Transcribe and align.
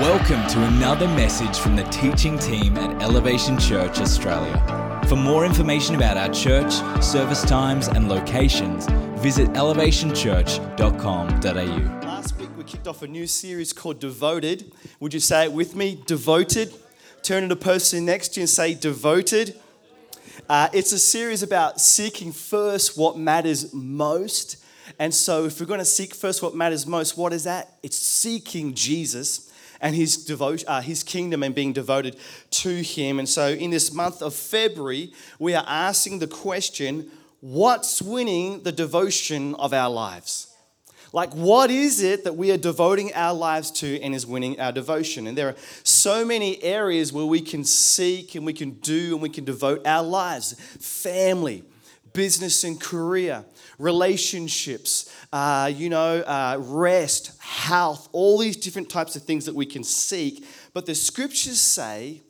Welcome 0.00 0.46
to 0.50 0.62
another 0.62 1.08
message 1.08 1.58
from 1.58 1.74
the 1.74 1.82
teaching 1.82 2.38
team 2.38 2.76
at 2.76 3.02
Elevation 3.02 3.58
Church 3.58 3.98
Australia. 3.98 5.02
For 5.08 5.16
more 5.16 5.44
information 5.44 5.96
about 5.96 6.16
our 6.16 6.32
church, 6.32 6.72
service 7.02 7.42
times, 7.42 7.88
and 7.88 8.08
locations, 8.08 8.86
visit 9.20 9.48
elevationchurch.com.au. 9.54 12.06
Last 12.06 12.38
week 12.38 12.48
we 12.56 12.62
kicked 12.62 12.86
off 12.86 13.02
a 13.02 13.08
new 13.08 13.26
series 13.26 13.72
called 13.72 13.98
Devoted. 13.98 14.70
Would 15.00 15.14
you 15.14 15.18
say 15.18 15.46
it 15.46 15.52
with 15.52 15.74
me? 15.74 16.00
Devoted. 16.06 16.72
Turn 17.22 17.42
to 17.42 17.48
the 17.48 17.56
person 17.56 18.04
next 18.04 18.34
to 18.34 18.38
you 18.38 18.42
and 18.42 18.50
say, 18.50 18.74
Devoted. 18.74 19.58
Uh, 20.48 20.68
it's 20.72 20.92
a 20.92 20.98
series 21.00 21.42
about 21.42 21.80
seeking 21.80 22.30
first 22.30 22.96
what 22.96 23.18
matters 23.18 23.74
most. 23.74 24.64
And 25.00 25.12
so, 25.12 25.46
if 25.46 25.58
we're 25.58 25.66
going 25.66 25.80
to 25.80 25.84
seek 25.84 26.14
first 26.14 26.40
what 26.40 26.54
matters 26.54 26.86
most, 26.86 27.16
what 27.16 27.32
is 27.32 27.42
that? 27.42 27.72
It's 27.82 27.98
seeking 27.98 28.74
Jesus 28.74 29.47
and 29.80 29.94
his, 29.94 30.24
devotion, 30.24 30.68
uh, 30.68 30.80
his 30.80 31.02
kingdom 31.02 31.42
and 31.42 31.54
being 31.54 31.72
devoted 31.72 32.16
to 32.50 32.82
him. 32.82 33.18
And 33.18 33.28
so, 33.28 33.48
in 33.48 33.70
this 33.70 33.92
month 33.92 34.22
of 34.22 34.34
February, 34.34 35.12
we 35.38 35.54
are 35.54 35.64
asking 35.66 36.18
the 36.18 36.26
question 36.26 37.10
what's 37.40 38.02
winning 38.02 38.62
the 38.62 38.72
devotion 38.72 39.54
of 39.56 39.72
our 39.72 39.90
lives? 39.90 40.48
Like, 41.12 41.32
what 41.32 41.70
is 41.70 42.02
it 42.02 42.24
that 42.24 42.36
we 42.36 42.50
are 42.50 42.58
devoting 42.58 43.14
our 43.14 43.32
lives 43.32 43.70
to 43.72 44.00
and 44.02 44.14
is 44.14 44.26
winning 44.26 44.60
our 44.60 44.72
devotion? 44.72 45.26
And 45.26 45.38
there 45.38 45.48
are 45.48 45.56
so 45.82 46.24
many 46.24 46.62
areas 46.62 47.12
where 47.12 47.24
we 47.24 47.40
can 47.40 47.64
seek 47.64 48.34
and 48.34 48.44
we 48.44 48.52
can 48.52 48.72
do 48.72 49.14
and 49.14 49.22
we 49.22 49.30
can 49.30 49.44
devote 49.44 49.86
our 49.86 50.02
lives 50.02 50.52
family, 50.80 51.64
business 52.12 52.64
and 52.64 52.80
career, 52.80 53.44
relationships, 53.78 55.14
uh, 55.32 55.70
you 55.74 55.88
know, 55.88 56.20
uh, 56.20 56.56
rest, 56.60 57.40
health, 57.40 58.08
all 58.12 58.38
these 58.38 58.56
different 58.56 58.90
types 58.90 59.16
of 59.16 59.22
things 59.22 59.44
that 59.46 59.54
we 59.54 59.66
can 59.66 59.84
seek. 59.84 60.44
But 60.74 60.86
the 60.86 60.94
scriptures 60.94 61.60
say, 61.60 62.22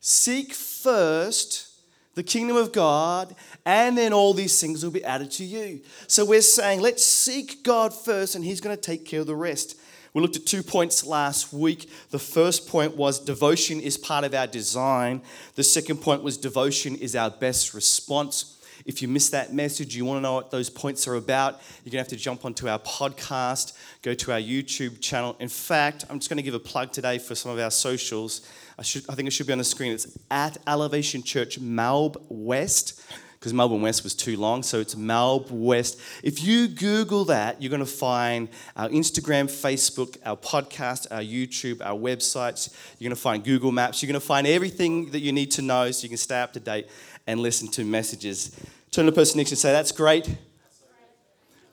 seek 0.00 0.52
first 0.52 1.70
the 2.14 2.22
kingdom 2.22 2.56
of 2.56 2.72
God, 2.72 3.34
and 3.66 3.98
then 3.98 4.12
all 4.12 4.34
these 4.34 4.60
things 4.60 4.84
will 4.84 4.92
be 4.92 5.04
added 5.04 5.30
to 5.32 5.44
you. 5.44 5.80
So 6.06 6.24
we're 6.24 6.42
saying, 6.42 6.80
let's 6.80 7.04
seek 7.04 7.62
God 7.64 7.92
first, 7.92 8.34
and 8.34 8.44
He's 8.44 8.60
going 8.60 8.76
to 8.76 8.80
take 8.80 9.04
care 9.04 9.20
of 9.20 9.26
the 9.26 9.34
rest. 9.34 9.78
We 10.12 10.22
looked 10.22 10.36
at 10.36 10.46
two 10.46 10.62
points 10.62 11.04
last 11.04 11.52
week. 11.52 11.90
The 12.10 12.20
first 12.20 12.68
point 12.68 12.96
was 12.96 13.18
devotion 13.18 13.80
is 13.80 13.98
part 13.98 14.24
of 14.24 14.32
our 14.32 14.46
design. 14.46 15.22
The 15.56 15.64
second 15.64 15.96
point 15.96 16.22
was 16.22 16.38
devotion 16.38 16.94
is 16.94 17.16
our 17.16 17.30
best 17.30 17.74
response. 17.74 18.53
If 18.84 19.00
you 19.00 19.08
missed 19.08 19.32
that 19.32 19.52
message, 19.54 19.96
you 19.96 20.04
want 20.04 20.18
to 20.18 20.20
know 20.20 20.34
what 20.34 20.50
those 20.50 20.68
points 20.68 21.08
are 21.08 21.14
about, 21.14 21.60
you're 21.84 21.90
going 21.90 21.92
to 21.92 21.98
have 21.98 22.08
to 22.08 22.16
jump 22.16 22.44
onto 22.44 22.68
our 22.68 22.78
podcast, 22.78 23.72
go 24.02 24.12
to 24.14 24.32
our 24.32 24.38
YouTube 24.38 25.00
channel. 25.00 25.36
In 25.40 25.48
fact, 25.48 26.04
I'm 26.10 26.18
just 26.18 26.28
going 26.28 26.36
to 26.36 26.42
give 26.42 26.54
a 26.54 26.58
plug 26.58 26.92
today 26.92 27.18
for 27.18 27.34
some 27.34 27.50
of 27.50 27.58
our 27.58 27.70
socials. 27.70 28.46
I, 28.78 28.82
should, 28.82 29.08
I 29.08 29.14
think 29.14 29.28
it 29.28 29.30
should 29.30 29.46
be 29.46 29.52
on 29.52 29.58
the 29.58 29.64
screen. 29.64 29.92
It's 29.92 30.18
at 30.30 30.58
Elevation 30.66 31.22
Church 31.22 31.60
Melb 31.60 32.20
West 32.28 33.00
because 33.44 33.52
Melbourne 33.52 33.82
West 33.82 34.02
was 34.04 34.14
too 34.14 34.38
long, 34.38 34.62
so 34.62 34.80
it's 34.80 34.94
Melb 34.94 35.50
West. 35.50 36.00
If 36.22 36.42
you 36.42 36.66
Google 36.66 37.26
that, 37.26 37.60
you're 37.60 37.68
going 37.68 37.80
to 37.80 37.86
find 37.86 38.48
our 38.74 38.88
Instagram, 38.88 39.50
Facebook, 39.50 40.16
our 40.24 40.34
podcast, 40.34 41.08
our 41.10 41.20
YouTube, 41.20 41.82
our 41.84 41.94
websites. 41.94 42.74
You're 42.98 43.10
going 43.10 43.16
to 43.16 43.20
find 43.20 43.44
Google 43.44 43.70
Maps. 43.70 44.02
You're 44.02 44.10
going 44.10 44.18
to 44.18 44.26
find 44.26 44.46
everything 44.46 45.10
that 45.10 45.20
you 45.20 45.30
need 45.30 45.50
to 45.50 45.62
know 45.62 45.90
so 45.90 46.04
you 46.04 46.08
can 46.08 46.16
stay 46.16 46.40
up 46.40 46.54
to 46.54 46.60
date 46.60 46.88
and 47.26 47.40
listen 47.40 47.68
to 47.68 47.84
messages. 47.84 48.50
Turn 48.90 49.06
to 49.06 49.10
the 49.10 49.14
person 49.14 49.38
next 49.38 49.50
to 49.50 49.52
you 49.52 49.56
and 49.56 49.60
say, 49.60 49.72
That's 49.72 49.92
great. 49.92 50.28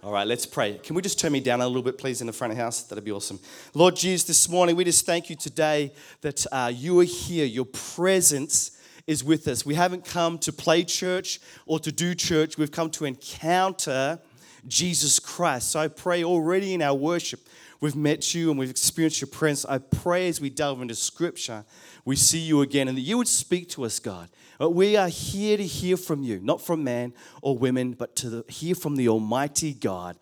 All 0.04 0.12
right, 0.12 0.26
let's 0.26 0.48
pray. 0.48 0.80
Can 0.82 0.96
we 0.96 1.04
just 1.04 1.20
turn 1.20 1.32
me 1.32 1.40
down 1.40 1.62
a 1.62 1.68
little 1.68 1.84
bit, 1.84 2.00
please, 2.00 2.22
in 2.22 2.28
the 2.28 2.34
front 2.34 2.50
of 2.52 2.58
the 2.58 2.64
house? 2.64 2.82
That'd 2.82 3.04
be 3.04 3.12
awesome. 3.12 3.40
Lord 3.76 3.96
Jesus, 3.96 4.26
this 4.26 4.50
morning 4.50 4.76
we 4.76 4.84
just 4.84 5.06
thank 5.06 5.30
you 5.30 5.36
today 5.36 5.94
that 6.22 6.44
uh, 6.52 6.72
you 6.74 7.00
are 7.02 7.04
here. 7.04 7.46
Your 7.46 7.66
presence 7.66 8.82
is 9.06 9.24
with 9.24 9.48
us. 9.48 9.64
We 9.64 9.76
haven't 9.76 10.06
come 10.06 10.40
to 10.40 10.52
play 10.52 10.84
church 10.84 11.40
or 11.68 11.80
to 11.80 11.92
do 11.92 12.16
church, 12.16 12.58
we've 12.58 12.72
come 12.72 12.90
to 12.92 13.06
encounter 13.06 14.20
Jesus 14.68 15.20
Christ. 15.20 15.70
So 15.70 15.80
I 15.80 15.88
pray 15.88 16.24
already 16.24 16.74
in 16.74 16.82
our 16.82 16.96
worship, 16.96 17.42
we've 17.80 17.96
met 17.96 18.34
you 18.34 18.50
and 18.50 18.60
we've 18.60 18.70
experienced 18.70 19.22
your 19.22 19.28
presence. 19.28 19.66
I 19.66 19.78
pray 19.78 20.28
as 20.30 20.42
we 20.42 20.50
delve 20.50 20.82
into 20.82 20.96
scripture, 20.96 21.64
we 22.06 22.16
see 22.16 22.40
you 22.40 22.62
again 22.62 22.88
and 22.88 22.98
that 22.98 23.02
you 23.02 23.18
would 23.18 23.28
speak 23.28 23.70
to 23.70 23.86
us, 23.86 24.00
God. 24.00 24.30
Uh, 24.60 24.70
we 24.70 24.96
are 24.96 25.08
here 25.08 25.58
to 25.58 25.66
hear 25.66 25.98
from 25.98 26.24
you, 26.24 26.40
not 26.40 26.62
from 26.62 26.84
man 26.84 27.14
or 27.42 27.58
women, 27.58 27.94
but 27.94 28.16
to 28.18 28.44
hear 28.48 28.76
from 28.76 28.96
the 28.96 29.08
Almighty 29.08 29.74
God. 29.74 30.18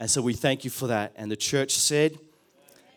And 0.00 0.10
so 0.10 0.22
we 0.22 0.34
thank 0.34 0.64
you 0.64 0.70
for 0.70 0.86
that. 0.86 1.12
And 1.16 1.30
the 1.30 1.36
church 1.36 1.74
said, 1.74 2.18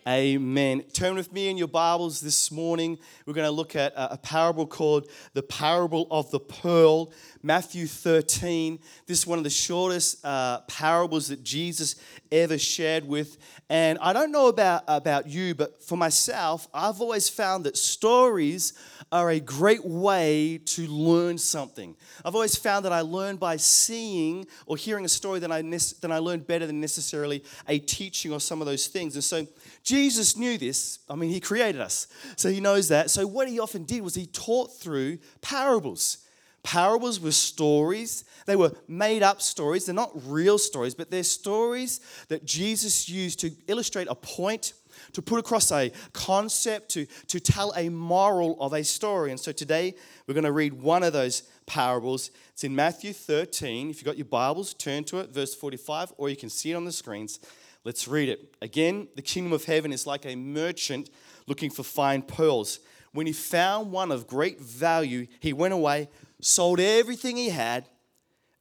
Amen. 0.08 0.82
Turn 0.92 1.14
with 1.14 1.32
me 1.32 1.48
in 1.48 1.56
your 1.56 1.68
Bibles 1.68 2.20
this 2.20 2.50
morning. 2.50 2.98
We're 3.24 3.34
going 3.34 3.46
to 3.46 3.52
look 3.52 3.76
at 3.76 3.92
a 3.96 4.18
parable 4.18 4.66
called 4.66 5.08
the 5.32 5.44
Parable 5.44 6.08
of 6.10 6.28
the 6.32 6.40
Pearl, 6.40 7.12
Matthew 7.40 7.86
13. 7.86 8.80
This 9.06 9.20
is 9.20 9.26
one 9.28 9.38
of 9.38 9.44
the 9.44 9.50
shortest 9.50 10.24
uh, 10.24 10.62
parables 10.62 11.28
that 11.28 11.44
Jesus 11.44 11.94
ever 12.32 12.58
shared 12.58 13.06
with. 13.06 13.38
And 13.70 13.96
I 14.00 14.12
don't 14.12 14.32
know 14.32 14.48
about, 14.48 14.82
about 14.88 15.28
you, 15.28 15.54
but 15.54 15.84
for 15.84 15.96
myself, 15.96 16.66
I've 16.74 17.00
always 17.00 17.28
found 17.28 17.62
that 17.64 17.76
stories 17.76 18.72
are 19.12 19.30
a 19.30 19.38
great 19.38 19.84
way 19.84 20.58
to 20.64 20.86
learn 20.88 21.38
something. 21.38 21.94
I've 22.24 22.34
always 22.34 22.56
found 22.56 22.86
that 22.86 22.92
I 22.92 23.02
learn 23.02 23.36
by 23.36 23.56
seeing 23.56 24.46
or 24.66 24.76
hearing 24.76 25.04
a 25.04 25.08
story 25.08 25.38
than 25.38 25.52
I, 25.52 25.62
than 25.62 26.10
I 26.10 26.18
learn 26.18 26.40
better 26.40 26.66
than 26.66 26.80
necessarily 26.80 27.44
a 27.68 27.78
teaching 27.78 28.32
or 28.32 28.40
some 28.40 28.60
of 28.60 28.66
those 28.66 28.88
things. 28.88 29.14
And 29.14 29.22
so, 29.22 29.46
Jesus 29.82 30.36
knew 30.36 30.58
this. 30.58 31.00
I 31.08 31.14
mean, 31.14 31.30
he 31.30 31.40
created 31.40 31.80
us, 31.80 32.06
so 32.36 32.48
he 32.48 32.60
knows 32.60 32.88
that. 32.88 33.10
So, 33.10 33.26
what 33.26 33.48
he 33.48 33.58
often 33.58 33.84
did 33.84 34.02
was 34.02 34.14
he 34.14 34.26
taught 34.26 34.78
through 34.78 35.18
parables. 35.40 36.18
Parables 36.62 37.18
were 37.18 37.32
stories. 37.32 38.24
They 38.46 38.54
were 38.54 38.72
made 38.86 39.22
up 39.22 39.42
stories. 39.42 39.86
They're 39.86 39.94
not 39.94 40.12
real 40.26 40.58
stories, 40.58 40.94
but 40.94 41.10
they're 41.10 41.24
stories 41.24 42.00
that 42.28 42.44
Jesus 42.44 43.08
used 43.08 43.40
to 43.40 43.50
illustrate 43.66 44.06
a 44.08 44.14
point, 44.14 44.74
to 45.12 45.22
put 45.22 45.40
across 45.40 45.72
a 45.72 45.90
concept, 46.12 46.90
to, 46.90 47.06
to 47.26 47.40
tell 47.40 47.72
a 47.76 47.88
moral 47.88 48.56
of 48.60 48.74
a 48.74 48.84
story. 48.84 49.32
And 49.32 49.40
so 49.40 49.50
today 49.50 49.96
we're 50.26 50.34
going 50.34 50.44
to 50.44 50.52
read 50.52 50.74
one 50.74 51.02
of 51.02 51.12
those 51.12 51.42
parables. 51.66 52.30
It's 52.52 52.62
in 52.62 52.76
Matthew 52.76 53.12
13. 53.12 53.90
If 53.90 53.96
you've 53.96 54.04
got 54.04 54.16
your 54.16 54.26
Bibles, 54.26 54.74
turn 54.74 55.02
to 55.04 55.18
it, 55.18 55.30
verse 55.30 55.56
45, 55.56 56.12
or 56.16 56.28
you 56.28 56.36
can 56.36 56.48
see 56.48 56.70
it 56.70 56.74
on 56.74 56.84
the 56.84 56.92
screens. 56.92 57.40
Let's 57.84 58.06
read 58.06 58.28
it. 58.28 58.54
Again, 58.62 59.08
the 59.16 59.22
kingdom 59.22 59.52
of 59.52 59.64
heaven 59.64 59.92
is 59.92 60.06
like 60.06 60.24
a 60.24 60.36
merchant 60.36 61.10
looking 61.46 61.70
for 61.70 61.82
fine 61.82 62.22
pearls. 62.22 62.78
When 63.12 63.26
he 63.26 63.32
found 63.32 63.90
one 63.90 64.12
of 64.12 64.26
great 64.26 64.60
value, 64.60 65.26
he 65.40 65.52
went 65.52 65.74
away, 65.74 66.08
sold 66.40 66.80
everything 66.80 67.36
he 67.36 67.50
had, 67.50 67.88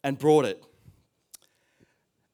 and 0.04 0.18
brought 0.18 0.46
it. 0.46 0.64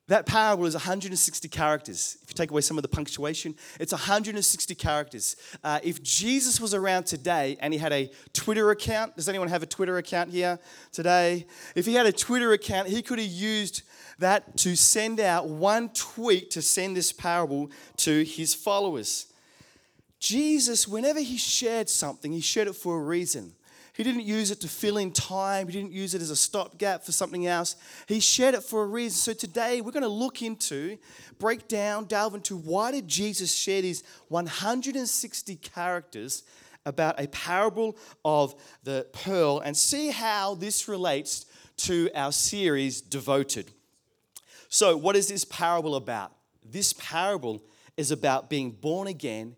That 0.07 0.25
parable 0.25 0.65
is 0.65 0.73
160 0.73 1.49
characters. 1.49 2.17
If 2.23 2.29
you 2.29 2.33
take 2.33 2.49
away 2.49 2.61
some 2.61 2.77
of 2.77 2.81
the 2.81 2.87
punctuation, 2.87 3.55
it's 3.77 3.91
160 3.91 4.73
characters. 4.75 5.35
Uh, 5.61 5.79
if 5.83 6.01
Jesus 6.01 6.61
was 6.61 6.73
around 6.73 7.05
today 7.05 7.57
and 7.59 7.73
he 7.73 7.79
had 7.79 7.91
a 7.91 8.09
Twitter 8.31 8.71
account, 8.71 9.17
does 9.17 9.27
anyone 9.27 9.49
have 9.49 9.63
a 9.63 9.65
Twitter 9.65 9.97
account 9.97 10.31
here 10.31 10.59
today? 10.93 11.45
If 11.75 11.85
he 11.85 11.93
had 11.93 12.05
a 12.05 12.13
Twitter 12.13 12.53
account, 12.53 12.87
he 12.87 13.01
could 13.01 13.19
have 13.19 13.27
used 13.27 13.81
that 14.19 14.55
to 14.57 14.77
send 14.77 15.19
out 15.19 15.49
one 15.49 15.89
tweet 15.89 16.51
to 16.51 16.61
send 16.61 16.95
this 16.95 17.11
parable 17.11 17.69
to 17.97 18.23
his 18.23 18.53
followers. 18.53 19.27
Jesus, 20.19 20.87
whenever 20.87 21.19
he 21.19 21.37
shared 21.37 21.89
something, 21.89 22.31
he 22.31 22.39
shared 22.39 22.69
it 22.69 22.75
for 22.75 22.97
a 22.97 23.03
reason. 23.03 23.56
He 23.97 24.03
didn't 24.03 24.25
use 24.25 24.51
it 24.51 24.61
to 24.61 24.67
fill 24.67 24.97
in 24.97 25.11
time. 25.11 25.65
He 25.65 25.73
didn't 25.73 25.91
use 25.91 26.13
it 26.13 26.21
as 26.21 26.29
a 26.29 26.35
stopgap 26.35 27.03
for 27.03 27.11
something 27.11 27.47
else. 27.47 27.75
He 28.07 28.19
shared 28.19 28.53
it 28.53 28.61
for 28.61 28.83
a 28.83 28.85
reason. 28.85 29.17
So 29.17 29.33
today 29.33 29.81
we're 29.81 29.91
going 29.91 30.03
to 30.03 30.07
look 30.07 30.43
into, 30.43 30.99
break 31.39 31.67
down, 31.67 32.05
delve 32.05 32.35
into 32.35 32.57
why 32.57 32.91
did 32.91 33.07
Jesus 33.07 33.51
share 33.51 33.81
these 33.81 34.03
160 34.27 35.55
characters 35.55 36.43
about 36.85 37.19
a 37.19 37.27
parable 37.29 37.97
of 38.23 38.53
the 38.83 39.07
pearl 39.13 39.61
and 39.61 39.75
see 39.75 40.11
how 40.11 40.53
this 40.53 40.87
relates 40.87 41.47
to 41.77 42.11
our 42.13 42.31
series 42.31 43.01
Devoted. 43.01 43.71
So, 44.69 44.95
what 44.95 45.15
is 45.15 45.27
this 45.27 45.43
parable 45.43 45.95
about? 45.95 46.33
This 46.63 46.93
parable 46.93 47.63
is 47.97 48.11
about 48.11 48.47
being 48.47 48.69
born 48.69 49.07
again 49.07 49.55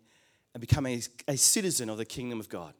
and 0.54 0.62
becoming 0.62 1.02
a, 1.28 1.32
a 1.32 1.36
citizen 1.36 1.90
of 1.90 1.98
the 1.98 2.06
kingdom 2.06 2.40
of 2.40 2.48
God. 2.48 2.72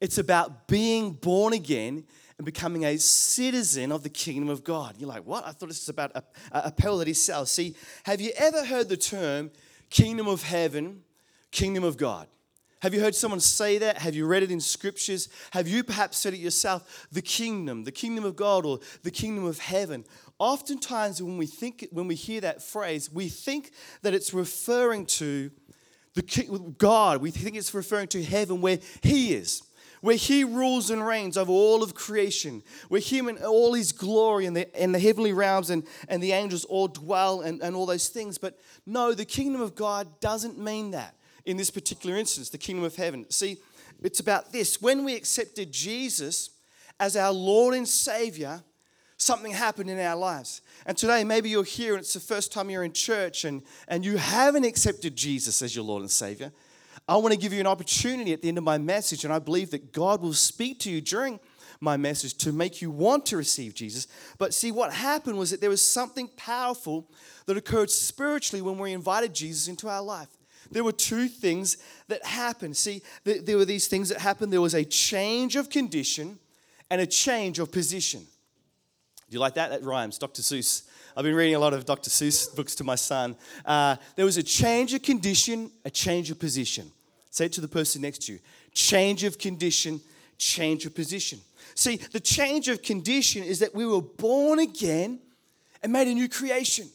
It's 0.00 0.18
about 0.18 0.68
being 0.68 1.12
born 1.12 1.52
again 1.52 2.04
and 2.36 2.44
becoming 2.44 2.84
a 2.84 2.98
citizen 2.98 3.92
of 3.92 4.02
the 4.02 4.08
kingdom 4.08 4.48
of 4.48 4.64
God. 4.64 4.96
You're 4.98 5.08
like, 5.08 5.24
what? 5.24 5.46
I 5.46 5.52
thought 5.52 5.68
this 5.68 5.80
was 5.80 5.88
about 5.88 6.12
a, 6.14 6.24
a 6.52 6.72
pearl 6.72 6.98
that 6.98 7.06
he 7.06 7.14
sells. 7.14 7.50
See, 7.50 7.76
have 8.04 8.20
you 8.20 8.32
ever 8.36 8.64
heard 8.64 8.88
the 8.88 8.96
term 8.96 9.50
kingdom 9.90 10.26
of 10.26 10.42
heaven, 10.42 11.02
kingdom 11.50 11.84
of 11.84 11.96
God? 11.96 12.26
Have 12.82 12.92
you 12.92 13.00
heard 13.00 13.14
someone 13.14 13.40
say 13.40 13.78
that? 13.78 13.96
Have 13.98 14.14
you 14.14 14.26
read 14.26 14.42
it 14.42 14.50
in 14.50 14.60
scriptures? 14.60 15.30
Have 15.52 15.66
you 15.66 15.82
perhaps 15.82 16.18
said 16.18 16.34
it 16.34 16.38
yourself? 16.38 17.06
The 17.10 17.22
kingdom, 17.22 17.84
the 17.84 17.92
kingdom 17.92 18.24
of 18.24 18.36
God, 18.36 18.66
or 18.66 18.80
the 19.02 19.10
kingdom 19.10 19.46
of 19.46 19.58
heaven. 19.58 20.04
Oftentimes, 20.38 21.22
when 21.22 21.38
we 21.38 21.46
think, 21.46 21.88
when 21.92 22.08
we 22.08 22.14
hear 22.14 22.42
that 22.42 22.60
phrase, 22.60 23.10
we 23.10 23.28
think 23.28 23.70
that 24.02 24.12
it's 24.12 24.34
referring 24.34 25.06
to 25.06 25.50
the 26.14 26.74
God, 26.78 27.22
we 27.22 27.30
think 27.30 27.56
it's 27.56 27.72
referring 27.72 28.08
to 28.08 28.22
heaven 28.22 28.60
where 28.60 28.78
He 29.02 29.34
is, 29.34 29.62
where 30.04 30.16
He 30.16 30.44
rules 30.44 30.90
and 30.90 31.04
reigns 31.04 31.38
over 31.38 31.50
all 31.50 31.82
of 31.82 31.94
creation, 31.94 32.62
where 32.90 33.00
Him 33.00 33.26
and 33.26 33.38
all 33.38 33.72
His 33.72 33.90
glory 33.90 34.44
and 34.44 34.54
the, 34.54 34.76
and 34.78 34.94
the 34.94 34.98
heavenly 34.98 35.32
realms 35.32 35.70
and, 35.70 35.82
and 36.08 36.22
the 36.22 36.32
angels 36.32 36.66
all 36.66 36.88
dwell 36.88 37.40
and, 37.40 37.62
and 37.62 37.74
all 37.74 37.86
those 37.86 38.08
things. 38.08 38.36
But 38.36 38.60
no, 38.84 39.14
the 39.14 39.24
kingdom 39.24 39.62
of 39.62 39.74
God 39.74 40.20
doesn't 40.20 40.58
mean 40.58 40.90
that 40.90 41.14
in 41.46 41.56
this 41.56 41.70
particular 41.70 42.16
instance, 42.18 42.50
the 42.50 42.58
kingdom 42.58 42.84
of 42.84 42.96
heaven. 42.96 43.24
See, 43.30 43.56
it's 44.02 44.20
about 44.20 44.52
this. 44.52 44.82
When 44.82 45.04
we 45.04 45.14
accepted 45.14 45.72
Jesus 45.72 46.50
as 47.00 47.16
our 47.16 47.32
Lord 47.32 47.74
and 47.74 47.88
Savior, 47.88 48.62
something 49.16 49.52
happened 49.52 49.88
in 49.88 49.98
our 49.98 50.16
lives. 50.16 50.60
And 50.84 50.98
today, 50.98 51.24
maybe 51.24 51.48
you're 51.48 51.64
here 51.64 51.94
and 51.94 52.00
it's 52.00 52.12
the 52.12 52.20
first 52.20 52.52
time 52.52 52.68
you're 52.68 52.84
in 52.84 52.92
church 52.92 53.46
and, 53.46 53.62
and 53.88 54.04
you 54.04 54.18
haven't 54.18 54.64
accepted 54.64 55.16
Jesus 55.16 55.62
as 55.62 55.74
your 55.74 55.86
Lord 55.86 56.02
and 56.02 56.10
Savior. 56.10 56.52
I 57.06 57.16
want 57.16 57.32
to 57.32 57.38
give 57.38 57.52
you 57.52 57.60
an 57.60 57.66
opportunity 57.66 58.32
at 58.32 58.40
the 58.40 58.48
end 58.48 58.58
of 58.58 58.64
my 58.64 58.78
message, 58.78 59.24
and 59.24 59.32
I 59.32 59.38
believe 59.38 59.70
that 59.70 59.92
God 59.92 60.22
will 60.22 60.32
speak 60.32 60.80
to 60.80 60.90
you 60.90 61.00
during 61.00 61.38
my 61.80 61.96
message 61.96 62.34
to 62.38 62.52
make 62.52 62.80
you 62.80 62.90
want 62.90 63.26
to 63.26 63.36
receive 63.36 63.74
Jesus. 63.74 64.06
But 64.38 64.54
see, 64.54 64.72
what 64.72 64.92
happened 64.92 65.36
was 65.38 65.50
that 65.50 65.60
there 65.60 65.70
was 65.70 65.82
something 65.82 66.28
powerful 66.36 67.10
that 67.46 67.58
occurred 67.58 67.90
spiritually 67.90 68.62
when 68.62 68.78
we 68.78 68.92
invited 68.92 69.34
Jesus 69.34 69.68
into 69.68 69.88
our 69.88 70.02
life. 70.02 70.28
There 70.70 70.82
were 70.82 70.92
two 70.92 71.28
things 71.28 71.76
that 72.08 72.24
happened. 72.24 72.76
See, 72.76 73.02
there 73.24 73.58
were 73.58 73.66
these 73.66 73.86
things 73.86 74.08
that 74.08 74.18
happened. 74.18 74.50
There 74.50 74.62
was 74.62 74.74
a 74.74 74.84
change 74.84 75.56
of 75.56 75.68
condition 75.68 76.38
and 76.90 77.02
a 77.02 77.06
change 77.06 77.58
of 77.58 77.70
position. 77.70 78.20
Do 78.20 79.34
you 79.34 79.40
like 79.40 79.54
that? 79.54 79.70
That 79.70 79.82
rhymes. 79.82 80.16
Dr. 80.16 80.40
Seuss. 80.40 80.84
I've 81.16 81.22
been 81.22 81.36
reading 81.36 81.54
a 81.54 81.60
lot 81.60 81.74
of 81.74 81.84
Dr. 81.84 82.10
Seuss 82.10 82.54
books 82.54 82.74
to 82.74 82.84
my 82.84 82.96
son. 82.96 83.36
Uh, 83.64 83.94
there 84.16 84.24
was 84.24 84.36
a 84.36 84.42
change 84.42 84.94
of 84.94 85.02
condition, 85.02 85.70
a 85.84 85.90
change 85.90 86.28
of 86.32 86.40
position. 86.40 86.90
Say 87.30 87.46
it 87.46 87.52
to 87.52 87.60
the 87.60 87.68
person 87.68 88.02
next 88.02 88.22
to 88.22 88.32
you. 88.32 88.40
Change 88.72 89.22
of 89.22 89.38
condition, 89.38 90.00
change 90.38 90.86
of 90.86 90.94
position. 90.94 91.38
See, 91.76 91.96
the 91.96 92.18
change 92.18 92.66
of 92.68 92.82
condition 92.82 93.44
is 93.44 93.60
that 93.60 93.72
we 93.74 93.86
were 93.86 94.02
born 94.02 94.58
again 94.58 95.20
and 95.84 95.92
made 95.92 96.08
a 96.08 96.14
new 96.14 96.28
creation. 96.28 96.88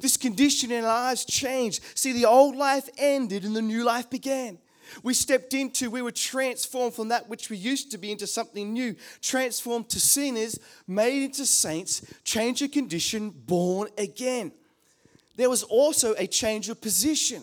This 0.00 0.16
condition 0.16 0.70
in 0.70 0.82
our 0.82 1.08
lives 1.08 1.26
changed. 1.26 1.82
See, 1.94 2.12
the 2.12 2.24
old 2.24 2.56
life 2.56 2.88
ended 2.96 3.44
and 3.44 3.54
the 3.54 3.62
new 3.62 3.84
life 3.84 4.08
began. 4.08 4.56
We 5.02 5.14
stepped 5.14 5.54
into, 5.54 5.90
we 5.90 6.02
were 6.02 6.12
transformed 6.12 6.94
from 6.94 7.08
that 7.08 7.28
which 7.28 7.50
we 7.50 7.56
used 7.56 7.90
to 7.92 7.98
be 7.98 8.12
into 8.12 8.26
something 8.26 8.72
new, 8.72 8.96
transformed 9.20 9.88
to 9.90 10.00
sinners, 10.00 10.58
made 10.86 11.24
into 11.24 11.46
saints, 11.46 12.02
change 12.24 12.62
of 12.62 12.70
condition, 12.70 13.30
born 13.30 13.88
again. 13.98 14.52
There 15.36 15.50
was 15.50 15.62
also 15.62 16.14
a 16.16 16.26
change 16.26 16.68
of 16.68 16.80
position. 16.80 17.42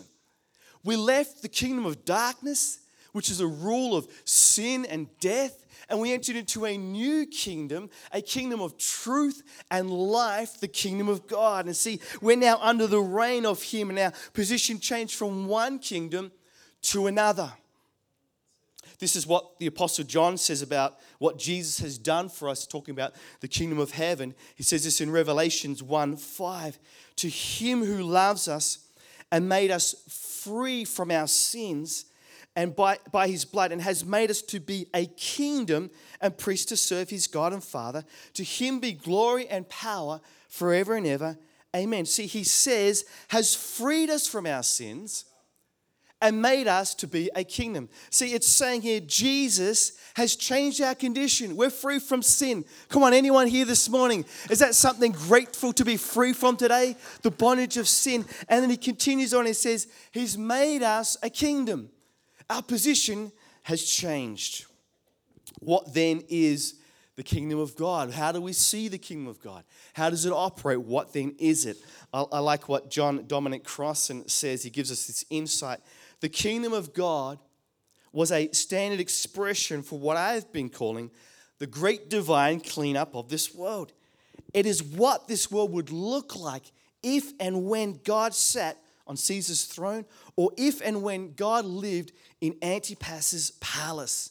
We 0.82 0.96
left 0.96 1.42
the 1.42 1.48
kingdom 1.48 1.86
of 1.86 2.04
darkness, 2.04 2.80
which 3.12 3.30
is 3.30 3.40
a 3.40 3.46
rule 3.46 3.96
of 3.96 4.08
sin 4.24 4.84
and 4.84 5.08
death, 5.20 5.64
and 5.88 6.00
we 6.00 6.12
entered 6.12 6.36
into 6.36 6.64
a 6.64 6.76
new 6.76 7.26
kingdom, 7.26 7.90
a 8.12 8.20
kingdom 8.20 8.60
of 8.60 8.78
truth 8.78 9.42
and 9.70 9.90
life, 9.90 10.58
the 10.58 10.68
kingdom 10.68 11.08
of 11.08 11.26
God. 11.26 11.66
And 11.66 11.76
see, 11.76 12.00
we're 12.20 12.36
now 12.36 12.58
under 12.60 12.86
the 12.86 13.00
reign 13.00 13.46
of 13.46 13.62
Him, 13.62 13.90
and 13.90 13.98
our 13.98 14.12
position 14.32 14.80
changed 14.80 15.14
from 15.14 15.46
one 15.46 15.78
kingdom 15.78 16.32
to 16.84 17.06
another. 17.06 17.52
This 18.98 19.16
is 19.16 19.26
what 19.26 19.58
the 19.58 19.66
Apostle 19.66 20.04
John 20.04 20.38
says 20.38 20.62
about 20.62 20.96
what 21.18 21.38
Jesus 21.38 21.78
has 21.80 21.98
done 21.98 22.28
for 22.28 22.48
us, 22.48 22.66
talking 22.66 22.92
about 22.92 23.14
the 23.40 23.48
kingdom 23.48 23.78
of 23.78 23.90
heaven. 23.90 24.34
He 24.54 24.62
says 24.62 24.84
this 24.84 25.00
in 25.00 25.10
Revelations 25.10 25.82
1 25.82 26.16
5. 26.16 26.78
To 27.16 27.28
him 27.28 27.84
who 27.84 28.02
loves 28.02 28.48
us 28.48 28.78
and 29.32 29.48
made 29.48 29.70
us 29.70 29.94
free 30.42 30.84
from 30.84 31.10
our 31.10 31.26
sins 31.26 32.06
and 32.56 32.76
by, 32.76 32.98
by 33.10 33.26
his 33.26 33.44
blood 33.44 33.72
and 33.72 33.82
has 33.82 34.04
made 34.04 34.30
us 34.30 34.40
to 34.42 34.60
be 34.60 34.86
a 34.94 35.06
kingdom 35.06 35.90
and 36.20 36.38
priests 36.38 36.66
to 36.66 36.76
serve 36.76 37.10
his 37.10 37.26
God 37.26 37.52
and 37.52 37.64
Father. 37.64 38.04
To 38.34 38.44
him 38.44 38.78
be 38.78 38.92
glory 38.92 39.48
and 39.48 39.68
power 39.68 40.20
forever 40.48 40.94
and 40.94 41.06
ever. 41.06 41.36
Amen. 41.74 42.06
See, 42.06 42.26
he 42.26 42.44
says, 42.44 43.04
has 43.28 43.56
freed 43.56 44.08
us 44.08 44.28
from 44.28 44.46
our 44.46 44.62
sins 44.62 45.24
and 46.24 46.40
made 46.40 46.66
us 46.66 46.94
to 46.94 47.06
be 47.06 47.30
a 47.36 47.44
kingdom. 47.44 47.86
See, 48.08 48.32
it's 48.32 48.48
saying 48.48 48.80
here, 48.80 48.98
Jesus 48.98 49.92
has 50.14 50.34
changed 50.34 50.80
our 50.80 50.94
condition. 50.94 51.54
We're 51.54 51.68
free 51.68 51.98
from 51.98 52.22
sin. 52.22 52.64
Come 52.88 53.02
on, 53.02 53.12
anyone 53.12 53.46
here 53.46 53.66
this 53.66 53.90
morning? 53.90 54.24
Is 54.48 54.58
that 54.60 54.74
something 54.74 55.12
grateful 55.12 55.74
to 55.74 55.84
be 55.84 55.98
free 55.98 56.32
from 56.32 56.56
today? 56.56 56.96
The 57.20 57.30
bondage 57.30 57.76
of 57.76 57.86
sin. 57.86 58.24
And 58.48 58.62
then 58.62 58.70
he 58.70 58.78
continues 58.78 59.34
on 59.34 59.44
and 59.44 59.54
says, 59.54 59.86
He's 60.12 60.38
made 60.38 60.82
us 60.82 61.18
a 61.22 61.28
kingdom. 61.28 61.90
Our 62.48 62.62
position 62.62 63.30
has 63.64 63.84
changed. 63.84 64.64
What 65.60 65.92
then 65.92 66.22
is 66.30 66.76
the 67.16 67.22
kingdom 67.22 67.58
of 67.58 67.76
God? 67.76 68.12
How 68.12 68.32
do 68.32 68.40
we 68.40 68.54
see 68.54 68.88
the 68.88 68.98
kingdom 68.98 69.28
of 69.28 69.40
God? 69.40 69.64
How 69.92 70.08
does 70.08 70.24
it 70.24 70.32
operate? 70.32 70.80
What 70.80 71.12
then 71.12 71.34
is 71.38 71.66
it? 71.66 71.76
I, 72.14 72.22
I 72.32 72.38
like 72.38 72.68
what 72.68 72.90
John 72.90 73.26
Dominic 73.26 73.62
Crossan 73.62 74.26
says. 74.26 74.62
He 74.62 74.70
gives 74.70 74.90
us 74.90 75.06
this 75.06 75.24
insight. 75.28 75.80
The 76.20 76.28
kingdom 76.28 76.72
of 76.72 76.94
God 76.94 77.38
was 78.12 78.30
a 78.30 78.50
standard 78.52 79.00
expression 79.00 79.82
for 79.82 79.98
what 79.98 80.16
I've 80.16 80.52
been 80.52 80.70
calling 80.70 81.10
the 81.58 81.66
great 81.66 82.10
divine 82.10 82.60
cleanup 82.60 83.14
of 83.14 83.28
this 83.28 83.54
world. 83.54 83.92
It 84.52 84.66
is 84.66 84.82
what 84.82 85.28
this 85.28 85.50
world 85.50 85.72
would 85.72 85.90
look 85.90 86.36
like 86.36 86.72
if 87.02 87.32
and 87.38 87.66
when 87.66 88.00
God 88.04 88.34
sat 88.34 88.78
on 89.06 89.16
Caesar's 89.16 89.64
throne, 89.64 90.06
or 90.36 90.50
if 90.56 90.80
and 90.80 91.02
when 91.02 91.34
God 91.34 91.64
lived 91.64 92.12
in 92.40 92.56
Antipas's 92.62 93.50
palace. 93.60 94.30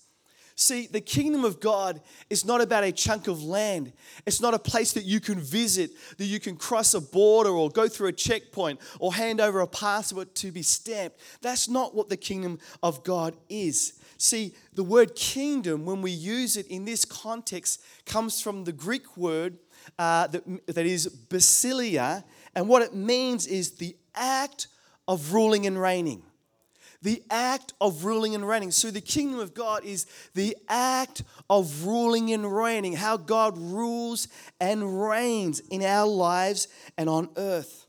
See, 0.55 0.88
the 0.88 1.01
kingdom 1.01 1.44
of 1.45 1.59
God 1.59 2.00
is 2.29 2.45
not 2.45 2.61
about 2.61 2.83
a 2.83 2.91
chunk 2.91 3.27
of 3.27 3.44
land. 3.44 3.91
It's 4.25 4.39
not 4.39 4.53
a 4.53 4.59
place 4.59 4.94
that 4.94 5.03
you 5.03 5.19
can 5.19 5.39
visit, 5.39 5.91
that 6.17 6.25
you 6.25 6.39
can 6.39 6.55
cross 6.55 6.94
a 6.94 7.01
border 7.01 7.50
or 7.50 7.69
go 7.69 7.88
through 7.88 8.09
a 8.09 8.13
checkpoint 8.13 8.79
or 9.00 9.13
hand 9.13 9.41
over 9.41 9.61
a 9.61 9.67
passport 9.67 10.35
to 10.35 10.51
be 10.51 10.61
stamped. 10.61 11.19
That's 11.41 11.67
not 11.67 11.95
what 11.95 12.09
the 12.09 12.17
kingdom 12.17 12.59
of 12.83 13.03
God 13.03 13.35
is. 13.50 14.00
See, 14.17 14.53
the 14.73 14.83
word 14.83 15.15
kingdom, 15.15 15.85
when 15.85 16.01
we 16.01 16.11
use 16.11 16.56
it 16.56 16.67
in 16.67 16.85
this 16.85 17.03
context, 17.03 17.81
comes 18.06 18.39
from 18.39 18.63
the 18.63 18.71
Greek 18.71 19.17
word 19.17 19.57
uh, 19.97 20.27
that, 20.27 20.44
that 20.67 20.85
is 20.85 21.07
basileia, 21.29 22.23
And 22.56 22.69
what 22.69 22.83
it 22.83 22.94
means 22.94 23.47
is 23.47 23.71
the 23.71 23.95
act 24.15 24.67
of 25.07 25.33
ruling 25.33 25.65
and 25.65 25.81
reigning. 25.81 26.23
The 27.03 27.21
act 27.29 27.73
of 27.79 28.05
ruling 28.05 28.33
and 28.33 28.47
reigning. 28.47 28.71
So, 28.71 28.89
the 28.89 29.01
kingdom 29.01 29.39
of 29.39 29.54
God 29.54 29.83
is 29.83 30.07
the 30.33 30.56
act 30.68 31.21
of 31.49 31.85
ruling 31.85 32.31
and 32.31 32.56
reigning, 32.56 32.94
how 32.94 33.18
God 33.18 33.57
rules 33.57 34.30
and 34.59 35.01
reigns 35.01 35.59
in 35.59 35.83
our 35.83 36.07
lives 36.07 36.69
and 36.97 37.09
on 37.09 37.30
earth. 37.37 37.85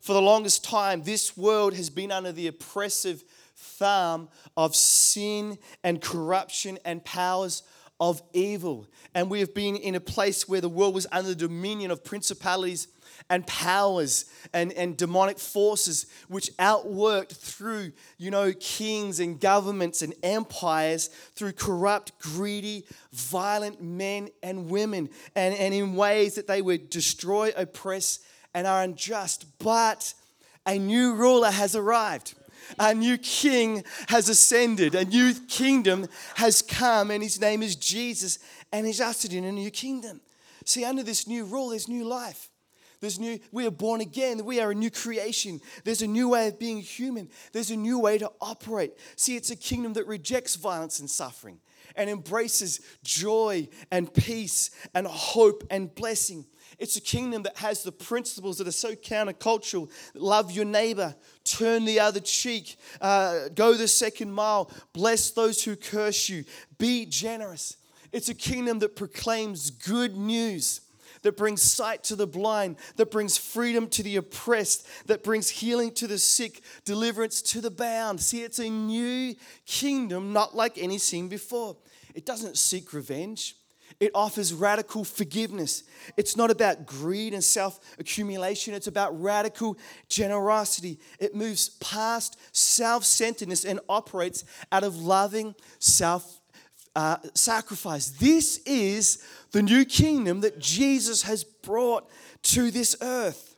For 0.00 0.12
the 0.12 0.22
longest 0.22 0.62
time, 0.62 1.02
this 1.02 1.36
world 1.36 1.74
has 1.74 1.90
been 1.90 2.12
under 2.12 2.32
the 2.32 2.46
oppressive 2.46 3.24
thumb 3.56 4.28
of 4.56 4.76
sin 4.76 5.58
and 5.82 6.00
corruption 6.00 6.78
and 6.84 7.04
powers 7.04 7.62
of 7.98 8.22
evil. 8.32 8.86
And 9.14 9.30
we 9.30 9.40
have 9.40 9.54
been 9.54 9.76
in 9.76 9.94
a 9.94 10.00
place 10.00 10.48
where 10.48 10.60
the 10.60 10.68
world 10.68 10.94
was 10.94 11.06
under 11.12 11.30
the 11.30 11.34
dominion 11.34 11.90
of 11.90 12.04
principalities 12.04 12.88
and 13.28 13.46
powers 13.46 14.24
and, 14.52 14.72
and 14.72 14.96
demonic 14.96 15.38
forces 15.38 16.06
which 16.28 16.50
outworked 16.56 17.36
through, 17.36 17.92
you 18.18 18.30
know, 18.30 18.52
kings 18.58 19.20
and 19.20 19.40
governments 19.40 20.02
and 20.02 20.14
empires 20.22 21.08
through 21.34 21.52
corrupt, 21.52 22.18
greedy, 22.18 22.84
violent 23.12 23.82
men 23.82 24.28
and 24.42 24.70
women, 24.70 25.08
and, 25.34 25.54
and 25.54 25.74
in 25.74 25.94
ways 25.94 26.34
that 26.36 26.46
they 26.46 26.62
would 26.62 26.90
destroy, 26.90 27.52
oppress, 27.56 28.20
and 28.54 28.66
are 28.66 28.82
unjust. 28.82 29.46
But 29.58 30.14
a 30.66 30.78
new 30.78 31.14
ruler 31.14 31.50
has 31.50 31.74
arrived. 31.74 32.34
A 32.78 32.94
new 32.94 33.18
king 33.18 33.84
has 34.08 34.28
ascended. 34.28 34.94
A 34.94 35.04
new 35.04 35.34
kingdom 35.48 36.06
has 36.36 36.62
come, 36.62 37.10
and 37.10 37.22
his 37.22 37.40
name 37.40 37.62
is 37.62 37.74
Jesus, 37.76 38.38
and 38.72 38.86
he's 38.86 39.00
ushered 39.00 39.32
in 39.32 39.44
a 39.44 39.52
new 39.52 39.70
kingdom. 39.70 40.20
See, 40.64 40.84
under 40.84 41.02
this 41.02 41.26
new 41.26 41.44
rule, 41.44 41.70
there's 41.70 41.88
new 41.88 42.04
life. 42.04 42.49
There's 43.00 43.18
new, 43.18 43.38
we 43.50 43.66
are 43.66 43.70
born 43.70 44.00
again. 44.02 44.44
We 44.44 44.60
are 44.60 44.72
a 44.72 44.74
new 44.74 44.90
creation. 44.90 45.60
There's 45.84 46.02
a 46.02 46.06
new 46.06 46.28
way 46.28 46.48
of 46.48 46.58
being 46.58 46.78
human. 46.78 47.30
There's 47.52 47.70
a 47.70 47.76
new 47.76 47.98
way 47.98 48.18
to 48.18 48.30
operate. 48.40 48.92
See, 49.16 49.36
it's 49.36 49.50
a 49.50 49.56
kingdom 49.56 49.94
that 49.94 50.06
rejects 50.06 50.56
violence 50.56 51.00
and 51.00 51.08
suffering 51.08 51.60
and 51.96 52.10
embraces 52.10 52.80
joy 53.02 53.68
and 53.90 54.12
peace 54.12 54.70
and 54.94 55.06
hope 55.06 55.64
and 55.70 55.94
blessing. 55.94 56.44
It's 56.78 56.96
a 56.96 57.00
kingdom 57.00 57.42
that 57.44 57.56
has 57.58 57.82
the 57.82 57.92
principles 57.92 58.58
that 58.58 58.68
are 58.68 58.72
so 58.72 58.94
countercultural. 58.94 59.90
Love 60.14 60.50
your 60.50 60.64
neighbor, 60.64 61.14
turn 61.44 61.84
the 61.84 62.00
other 62.00 62.20
cheek, 62.20 62.76
uh, 63.00 63.48
go 63.54 63.74
the 63.74 63.88
second 63.88 64.32
mile, 64.32 64.70
bless 64.92 65.30
those 65.30 65.62
who 65.64 65.74
curse 65.74 66.28
you, 66.28 66.44
be 66.78 67.06
generous. 67.06 67.76
It's 68.12 68.28
a 68.28 68.34
kingdom 68.34 68.78
that 68.80 68.96
proclaims 68.96 69.70
good 69.70 70.16
news 70.16 70.82
that 71.22 71.36
brings 71.36 71.62
sight 71.62 72.02
to 72.04 72.16
the 72.16 72.26
blind, 72.26 72.76
that 72.96 73.10
brings 73.10 73.36
freedom 73.36 73.88
to 73.88 74.02
the 74.02 74.16
oppressed, 74.16 74.86
that 75.06 75.22
brings 75.22 75.48
healing 75.48 75.92
to 75.92 76.06
the 76.06 76.18
sick, 76.18 76.62
deliverance 76.84 77.42
to 77.42 77.60
the 77.60 77.70
bound. 77.70 78.20
See, 78.20 78.42
it's 78.42 78.58
a 78.58 78.68
new 78.68 79.34
kingdom, 79.66 80.32
not 80.32 80.56
like 80.56 80.78
any 80.78 80.98
seen 80.98 81.28
before. 81.28 81.76
It 82.14 82.26
doesn't 82.26 82.58
seek 82.58 82.92
revenge. 82.92 83.56
It 83.98 84.12
offers 84.14 84.54
radical 84.54 85.04
forgiveness. 85.04 85.82
It's 86.16 86.36
not 86.36 86.50
about 86.50 86.86
greed 86.86 87.34
and 87.34 87.42
self 87.42 87.80
accumulation, 87.98 88.72
it's 88.72 88.86
about 88.86 89.20
radical 89.20 89.76
generosity. 90.08 90.98
It 91.18 91.34
moves 91.34 91.70
past 91.80 92.38
self 92.52 93.04
centeredness 93.04 93.64
and 93.64 93.80
operates 93.88 94.44
out 94.70 94.84
of 94.84 94.96
loving 94.96 95.54
self 95.78 96.39
uh, 96.96 97.18
sacrifice. 97.34 98.10
This 98.10 98.58
is 98.66 99.24
the 99.52 99.62
new 99.62 99.84
kingdom 99.84 100.40
that 100.40 100.58
Jesus 100.58 101.22
has 101.22 101.44
brought 101.44 102.08
to 102.42 102.70
this 102.70 102.96
earth. 103.00 103.56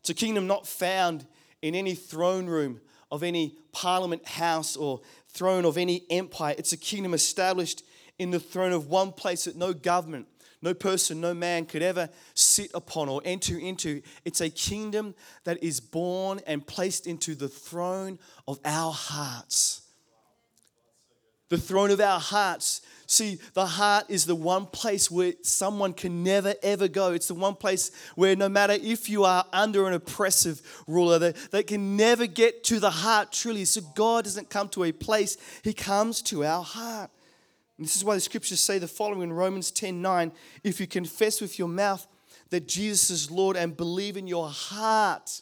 It's 0.00 0.10
a 0.10 0.14
kingdom 0.14 0.46
not 0.46 0.66
found 0.66 1.26
in 1.60 1.74
any 1.74 1.94
throne 1.94 2.46
room 2.46 2.80
of 3.10 3.22
any 3.22 3.56
parliament 3.72 4.26
house 4.26 4.76
or 4.76 5.00
throne 5.28 5.64
of 5.64 5.76
any 5.76 6.04
empire. 6.10 6.54
It's 6.56 6.72
a 6.72 6.76
kingdom 6.76 7.14
established 7.14 7.82
in 8.18 8.30
the 8.30 8.40
throne 8.40 8.72
of 8.72 8.88
one 8.88 9.12
place 9.12 9.44
that 9.44 9.56
no 9.56 9.72
government, 9.72 10.26
no 10.62 10.74
person, 10.74 11.20
no 11.20 11.34
man 11.34 11.66
could 11.66 11.82
ever 11.82 12.08
sit 12.34 12.70
upon 12.74 13.08
or 13.08 13.20
enter 13.24 13.58
into. 13.58 14.02
It's 14.24 14.40
a 14.40 14.50
kingdom 14.50 15.14
that 15.44 15.62
is 15.62 15.80
born 15.80 16.40
and 16.46 16.66
placed 16.66 17.06
into 17.06 17.34
the 17.34 17.48
throne 17.48 18.18
of 18.46 18.58
our 18.64 18.92
hearts. 18.92 19.82
The 21.48 21.58
throne 21.58 21.90
of 21.90 22.00
our 22.00 22.20
hearts 22.20 22.82
See, 23.10 23.38
the 23.54 23.64
heart 23.64 24.04
is 24.10 24.26
the 24.26 24.34
one 24.34 24.66
place 24.66 25.10
where 25.10 25.32
someone 25.40 25.94
can 25.94 26.22
never 26.22 26.54
ever 26.62 26.88
go. 26.88 27.12
It's 27.12 27.28
the 27.28 27.34
one 27.34 27.54
place 27.54 27.90
where 28.16 28.36
no 28.36 28.50
matter 28.50 28.74
if 28.74 29.08
you 29.08 29.24
are 29.24 29.46
under 29.50 29.88
an 29.88 29.94
oppressive 29.94 30.60
ruler, 30.86 31.18
they, 31.18 31.32
they 31.50 31.62
can 31.62 31.96
never 31.96 32.26
get 32.26 32.62
to 32.64 32.78
the 32.78 32.90
heart 32.90 33.32
truly. 33.32 33.64
So 33.64 33.80
God 33.94 34.24
doesn't 34.24 34.50
come 34.50 34.68
to 34.68 34.84
a 34.84 34.92
place, 34.92 35.38
He 35.64 35.72
comes 35.72 36.20
to 36.24 36.44
our 36.44 36.62
heart. 36.62 37.10
And 37.78 37.86
this 37.86 37.96
is 37.96 38.04
why 38.04 38.14
the 38.14 38.20
scriptures 38.20 38.60
say 38.60 38.78
the 38.78 38.86
following 38.86 39.22
in 39.22 39.32
Romans 39.32 39.70
10 39.70 40.02
9 40.02 40.30
if 40.62 40.78
you 40.78 40.86
confess 40.86 41.40
with 41.40 41.58
your 41.58 41.68
mouth 41.68 42.06
that 42.50 42.68
Jesus 42.68 43.08
is 43.08 43.30
Lord 43.30 43.56
and 43.56 43.74
believe 43.74 44.18
in 44.18 44.26
your 44.26 44.50
heart 44.50 45.40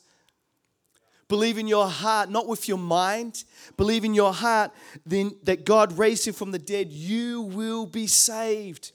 Believe 1.29 1.59
in 1.59 1.67
your 1.67 1.89
heart, 1.89 2.31
not 2.31 2.47
with 2.47 2.69
your 2.69 2.79
mind. 2.79 3.45
Believe 3.77 4.05
in 4.05 4.15
your 4.15 4.33
heart 4.33 4.71
then 5.05 5.37
that 5.43 5.65
God 5.65 5.99
raised 5.99 6.27
him 6.27 6.35
from 6.35 6.53
the 6.53 6.59
dead. 6.59 6.91
You 6.93 7.43
will 7.43 7.87
be 7.87 8.07
saved. 8.07 8.93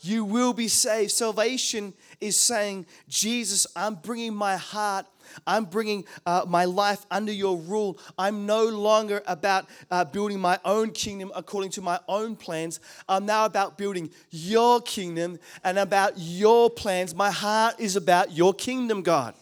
You 0.00 0.24
will 0.24 0.52
be 0.52 0.68
saved. 0.68 1.10
Salvation 1.10 1.94
is 2.20 2.38
saying, 2.38 2.86
Jesus, 3.08 3.66
I'm 3.74 3.94
bringing 3.96 4.34
my 4.34 4.56
heart, 4.56 5.06
I'm 5.46 5.64
bringing 5.64 6.04
uh, 6.24 6.44
my 6.46 6.66
life 6.66 7.04
under 7.10 7.32
your 7.32 7.56
rule. 7.56 7.98
I'm 8.18 8.46
no 8.46 8.64
longer 8.66 9.22
about 9.26 9.66
uh, 9.90 10.04
building 10.04 10.40
my 10.40 10.58
own 10.64 10.90
kingdom 10.90 11.32
according 11.34 11.70
to 11.72 11.82
my 11.82 11.98
own 12.08 12.36
plans. 12.36 12.80
I'm 13.08 13.26
now 13.26 13.44
about 13.44 13.76
building 13.76 14.10
your 14.30 14.80
kingdom 14.80 15.38
and 15.64 15.78
about 15.78 16.12
your 16.16 16.70
plans. 16.70 17.14
My 17.14 17.30
heart 17.30 17.76
is 17.78 17.96
about 17.96 18.32
your 18.32 18.54
kingdom, 18.54 19.02
God. 19.02 19.34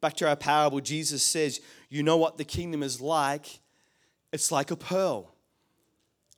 Back 0.00 0.14
to 0.16 0.28
our 0.28 0.36
parable, 0.36 0.80
Jesus 0.80 1.22
says, 1.22 1.60
You 1.88 2.02
know 2.02 2.16
what 2.16 2.38
the 2.38 2.44
kingdom 2.44 2.82
is 2.82 3.00
like? 3.00 3.60
It's 4.32 4.50
like 4.50 4.70
a 4.70 4.76
pearl. 4.76 5.34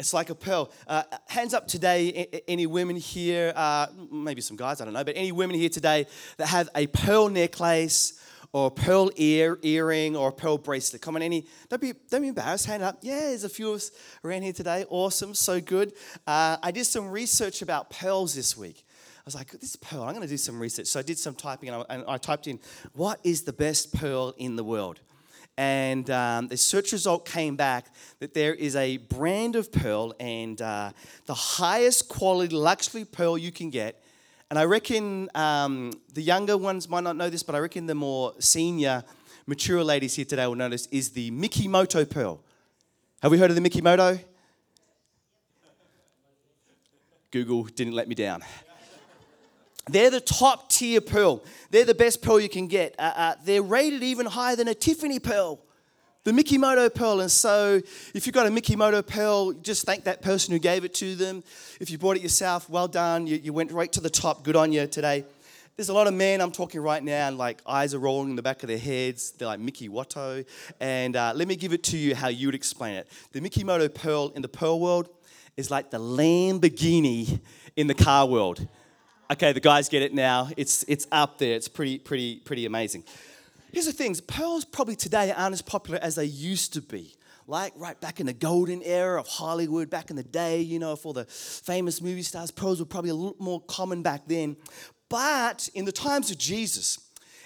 It's 0.00 0.12
like 0.12 0.30
a 0.30 0.34
pearl. 0.34 0.72
Uh, 0.88 1.04
hands 1.28 1.54
up 1.54 1.68
today, 1.68 2.42
any 2.48 2.66
women 2.66 2.96
here, 2.96 3.52
uh, 3.54 3.86
maybe 4.10 4.40
some 4.40 4.56
guys, 4.56 4.80
I 4.80 4.84
don't 4.84 4.94
know, 4.94 5.04
but 5.04 5.16
any 5.16 5.30
women 5.30 5.54
here 5.54 5.68
today 5.68 6.06
that 6.38 6.46
have 6.48 6.68
a 6.74 6.88
pearl 6.88 7.28
necklace 7.28 8.20
or 8.52 8.66
a 8.66 8.70
pearl 8.70 9.10
ear 9.16 9.58
earring 9.62 10.16
or 10.16 10.30
a 10.30 10.32
pearl 10.32 10.58
bracelet. 10.58 11.02
Come 11.02 11.16
on, 11.16 11.22
any? 11.22 11.46
Don't 11.68 11.80
be 11.80 11.92
don't 12.10 12.22
be 12.22 12.28
embarrassed. 12.28 12.66
Hand 12.66 12.82
up. 12.82 12.98
Yeah, 13.02 13.20
there's 13.20 13.44
a 13.44 13.48
few 13.48 13.70
of 13.70 13.76
us 13.76 13.90
around 14.24 14.42
here 14.42 14.52
today. 14.52 14.84
Awesome, 14.90 15.34
so 15.34 15.60
good. 15.60 15.92
Uh, 16.26 16.56
I 16.62 16.70
did 16.70 16.84
some 16.84 17.08
research 17.08 17.62
about 17.62 17.90
pearls 17.90 18.34
this 18.34 18.56
week. 18.56 18.84
I 19.22 19.24
was 19.24 19.36
like, 19.36 19.52
this 19.52 19.76
pearl, 19.76 20.02
I'm 20.02 20.14
going 20.14 20.22
to 20.22 20.26
do 20.26 20.36
some 20.36 20.58
research. 20.58 20.88
So 20.88 20.98
I 20.98 21.02
did 21.02 21.16
some 21.16 21.36
typing 21.36 21.68
and 21.68 21.84
I, 21.88 21.94
and 21.94 22.04
I 22.08 22.18
typed 22.18 22.48
in, 22.48 22.58
what 22.92 23.20
is 23.22 23.42
the 23.42 23.52
best 23.52 23.94
pearl 23.94 24.34
in 24.36 24.56
the 24.56 24.64
world? 24.64 24.98
And 25.56 26.10
um, 26.10 26.48
the 26.48 26.56
search 26.56 26.90
result 26.90 27.24
came 27.24 27.54
back 27.54 27.86
that 28.18 28.34
there 28.34 28.52
is 28.52 28.74
a 28.74 28.96
brand 28.96 29.54
of 29.54 29.70
pearl 29.70 30.12
and 30.18 30.60
uh, 30.60 30.90
the 31.26 31.34
highest 31.34 32.08
quality 32.08 32.56
luxury 32.56 33.04
pearl 33.04 33.38
you 33.38 33.52
can 33.52 33.70
get. 33.70 34.02
And 34.50 34.58
I 34.58 34.64
reckon 34.64 35.30
um, 35.36 35.92
the 36.12 36.22
younger 36.22 36.56
ones 36.56 36.88
might 36.88 37.04
not 37.04 37.14
know 37.14 37.30
this, 37.30 37.44
but 37.44 37.54
I 37.54 37.60
reckon 37.60 37.86
the 37.86 37.94
more 37.94 38.32
senior, 38.40 39.04
mature 39.46 39.84
ladies 39.84 40.16
here 40.16 40.24
today 40.24 40.48
will 40.48 40.56
notice 40.56 40.88
is 40.90 41.10
the 41.10 41.30
Mikimoto 41.30 42.10
pearl. 42.10 42.40
Have 43.22 43.30
we 43.30 43.38
heard 43.38 43.50
of 43.50 43.56
the 43.56 43.62
Mikimoto? 43.62 44.18
Google 47.30 47.62
didn't 47.64 47.94
let 47.94 48.08
me 48.08 48.16
down. 48.16 48.42
They're 49.88 50.10
the 50.10 50.20
top 50.20 50.70
tier 50.70 51.00
pearl. 51.00 51.42
They're 51.70 51.84
the 51.84 51.94
best 51.94 52.22
pearl 52.22 52.38
you 52.38 52.48
can 52.48 52.68
get. 52.68 52.94
Uh, 52.98 53.12
uh, 53.16 53.34
they're 53.44 53.62
rated 53.62 54.02
even 54.02 54.26
higher 54.26 54.54
than 54.54 54.68
a 54.68 54.74
Tiffany 54.74 55.18
pearl, 55.18 55.58
the 56.22 56.30
Mikimoto 56.30 56.94
pearl. 56.94 57.20
And 57.20 57.30
so, 57.30 57.80
if 58.14 58.26
you've 58.26 58.34
got 58.34 58.46
a 58.46 58.50
Mikimoto 58.50 59.04
pearl, 59.04 59.52
just 59.52 59.84
thank 59.84 60.04
that 60.04 60.22
person 60.22 60.52
who 60.52 60.60
gave 60.60 60.84
it 60.84 60.94
to 60.94 61.16
them. 61.16 61.42
If 61.80 61.90
you 61.90 61.98
bought 61.98 62.16
it 62.16 62.22
yourself, 62.22 62.70
well 62.70 62.86
done. 62.86 63.26
You, 63.26 63.36
you 63.36 63.52
went 63.52 63.72
right 63.72 63.90
to 63.92 64.00
the 64.00 64.10
top. 64.10 64.44
Good 64.44 64.54
on 64.54 64.72
you 64.72 64.86
today. 64.86 65.24
There's 65.76 65.88
a 65.88 65.94
lot 65.94 66.06
of 66.06 66.14
men 66.14 66.40
I'm 66.40 66.52
talking 66.52 66.80
right 66.80 67.02
now, 67.02 67.26
and 67.26 67.36
like 67.38 67.60
eyes 67.66 67.92
are 67.92 67.98
rolling 67.98 68.30
in 68.30 68.36
the 68.36 68.42
back 68.42 68.62
of 68.62 68.68
their 68.68 68.78
heads. 68.78 69.32
They're 69.32 69.48
like 69.48 69.58
Mickey 69.58 69.88
Watto. 69.88 70.44
And 70.78 71.16
uh, 71.16 71.32
let 71.34 71.48
me 71.48 71.56
give 71.56 71.72
it 71.72 71.82
to 71.84 71.96
you 71.96 72.14
how 72.14 72.28
you 72.28 72.46
would 72.46 72.54
explain 72.54 72.94
it. 72.94 73.08
The 73.32 73.40
Mikimoto 73.40 73.92
pearl 73.92 74.32
in 74.36 74.42
the 74.42 74.48
pearl 74.48 74.78
world 74.78 75.08
is 75.56 75.72
like 75.72 75.90
the 75.90 75.98
Lamborghini 75.98 77.40
in 77.74 77.88
the 77.88 77.94
car 77.94 78.26
world. 78.26 78.68
Okay, 79.32 79.52
the 79.52 79.60
guys 79.60 79.88
get 79.88 80.02
it 80.02 80.12
now. 80.12 80.50
It's, 80.58 80.84
it's 80.88 81.06
up 81.10 81.38
there. 81.38 81.54
It's 81.54 81.66
pretty, 81.66 81.98
pretty, 81.98 82.36
pretty 82.40 82.66
amazing. 82.66 83.02
Here's 83.72 83.86
the 83.86 83.92
things 83.92 84.20
pearls 84.20 84.66
probably 84.66 84.94
today 84.94 85.32
aren't 85.32 85.54
as 85.54 85.62
popular 85.62 85.98
as 86.02 86.16
they 86.16 86.26
used 86.26 86.74
to 86.74 86.82
be. 86.82 87.14
Like 87.46 87.72
right 87.76 87.98
back 87.98 88.20
in 88.20 88.26
the 88.26 88.34
golden 88.34 88.82
era 88.82 89.18
of 89.18 89.26
Hollywood, 89.26 89.88
back 89.88 90.10
in 90.10 90.16
the 90.16 90.22
day, 90.22 90.60
you 90.60 90.78
know, 90.78 90.96
for 90.96 91.14
the 91.14 91.24
famous 91.24 92.02
movie 92.02 92.20
stars, 92.20 92.50
pearls 92.50 92.78
were 92.78 92.84
probably 92.84 93.08
a 93.08 93.14
little 93.14 93.36
more 93.38 93.62
common 93.62 94.02
back 94.02 94.24
then. 94.26 94.54
But 95.08 95.66
in 95.72 95.86
the 95.86 95.92
times 95.92 96.30
of 96.30 96.36
Jesus, 96.36 96.98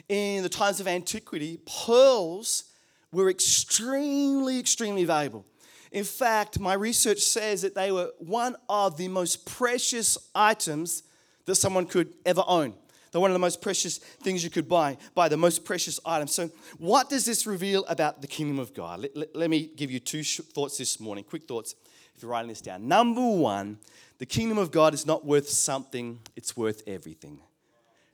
in 0.08 0.42
the 0.42 0.48
times 0.48 0.80
of 0.80 0.88
antiquity, 0.88 1.60
pearls 1.86 2.64
were 3.12 3.30
extremely, 3.30 4.58
extremely 4.58 5.04
valuable. 5.04 5.46
In 5.92 6.02
fact, 6.02 6.58
my 6.58 6.74
research 6.74 7.20
says 7.20 7.62
that 7.62 7.76
they 7.76 7.92
were 7.92 8.10
one 8.18 8.56
of 8.68 8.96
the 8.96 9.06
most 9.06 9.46
precious 9.46 10.18
items 10.34 11.04
that 11.46 11.54
someone 11.54 11.86
could 11.86 12.12
ever 12.24 12.44
own. 12.46 12.74
They're 13.10 13.20
one 13.20 13.30
of 13.30 13.34
the 13.34 13.38
most 13.38 13.62
precious 13.62 13.98
things 13.98 14.44
you 14.44 14.50
could 14.50 14.68
buy, 14.68 14.98
buy 15.14 15.28
the 15.28 15.36
most 15.36 15.64
precious 15.64 15.98
item. 16.04 16.28
So, 16.28 16.50
what 16.76 17.08
does 17.08 17.24
this 17.24 17.46
reveal 17.46 17.84
about 17.86 18.20
the 18.20 18.26
kingdom 18.26 18.58
of 18.58 18.74
God? 18.74 19.00
Let, 19.00 19.16
let, 19.16 19.36
let 19.36 19.50
me 19.50 19.70
give 19.74 19.90
you 19.90 20.00
two 20.00 20.22
sh- 20.22 20.40
thoughts 20.52 20.76
this 20.76 21.00
morning, 21.00 21.24
quick 21.24 21.48
thoughts, 21.48 21.74
if 22.14 22.22
you're 22.22 22.30
writing 22.30 22.48
this 22.48 22.60
down. 22.60 22.88
Number 22.88 23.26
one, 23.26 23.78
the 24.18 24.26
kingdom 24.26 24.58
of 24.58 24.70
God 24.70 24.92
is 24.92 25.06
not 25.06 25.24
worth 25.24 25.48
something, 25.48 26.18
it's 26.36 26.56
worth 26.56 26.82
everything. 26.86 27.38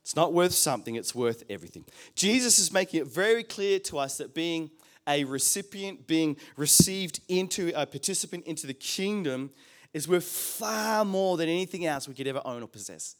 It's 0.03 0.17
not 0.17 0.33
worth 0.33 0.53
something, 0.53 0.97
it's 0.97 1.15
worth 1.15 1.45
everything. 1.49 1.85
Jesus 2.15 2.59
is 2.59 2.73
making 2.73 3.01
it 3.01 3.07
very 3.07 3.45
clear 3.45 3.79
to 3.81 3.99
us 3.99 4.19
that 4.19 4.35
being 4.35 4.71
a 5.09 5.25
recipient, 5.25 6.07
being 6.07 6.37
received 6.57 7.21
into 7.29 7.73
a 7.75 7.87
participant 7.87 8.45
into 8.47 8.67
the 8.67 8.75
kingdom, 8.75 9.51
is 9.95 10.09
worth 10.09 10.25
far 10.25 11.05
more 11.05 11.37
than 11.37 11.49
anything 11.49 11.87
else 11.87 12.09
we 12.09 12.15
could 12.15 12.27
ever 12.27 12.43
own 12.45 12.63
or 12.63 12.69
possess. 12.69 13.17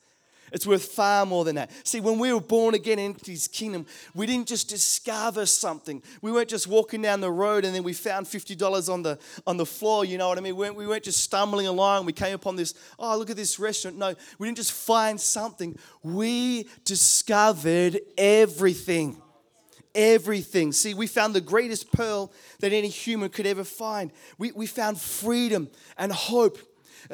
It's 0.53 0.67
worth 0.67 0.85
far 0.85 1.25
more 1.25 1.45
than 1.45 1.57
that. 1.57 1.71
See, 1.87 2.01
when 2.01 2.19
we 2.19 2.31
were 2.33 2.41
born 2.41 2.75
again 2.75 2.99
into 2.99 3.31
his 3.31 3.49
kingdom, 3.49 3.87
we 4.15 4.27
didn't 4.27 4.49
just 4.49 4.69
discover 4.69 5.47
something. 5.47 6.03
We 6.21 6.31
weren't 6.31 6.51
just 6.51 6.67
walking 6.67 7.01
down 7.01 7.23
the 7.23 7.31
road 7.31 7.65
and 7.65 7.75
then 7.75 7.83
we 7.83 7.95
found 7.95 8.27
$50 8.27 8.93
on 8.93 9.03
the, 9.03 9.19
on 9.47 9.57
the 9.57 9.65
floor, 9.65 10.05
you 10.05 10.19
know 10.19 10.29
what 10.29 10.37
I 10.37 10.43
mean? 10.43 10.55
We 10.55 10.67
weren't, 10.67 10.77
we 10.77 10.87
weren't 10.87 11.05
just 11.05 11.21
stumbling 11.21 11.67
along. 11.67 12.05
We 12.05 12.13
came 12.13 12.35
upon 12.35 12.57
this, 12.57 12.75
oh, 12.99 13.17
look 13.17 13.31
at 13.31 13.37
this 13.37 13.59
restaurant. 13.59 13.97
No, 13.97 14.15
we 14.39 14.47
didn't 14.47 14.59
just 14.59 14.73
find 14.73 15.19
something. 15.19 15.79
We 16.03 16.69
discovered 16.85 18.01
everything. 18.19 19.23
Everything. 19.95 20.73
See, 20.73 20.93
we 20.93 21.07
found 21.07 21.35
the 21.35 21.41
greatest 21.41 21.93
pearl 21.93 22.31
that 22.61 22.75
any 22.75 22.89
human 22.89 23.31
could 23.31 23.47
ever 23.47 23.65
find. 23.65 24.11
We, 24.37 24.53
we 24.53 24.67
found 24.67 25.01
freedom 25.01 25.71
and 25.97 26.13
hope 26.13 26.59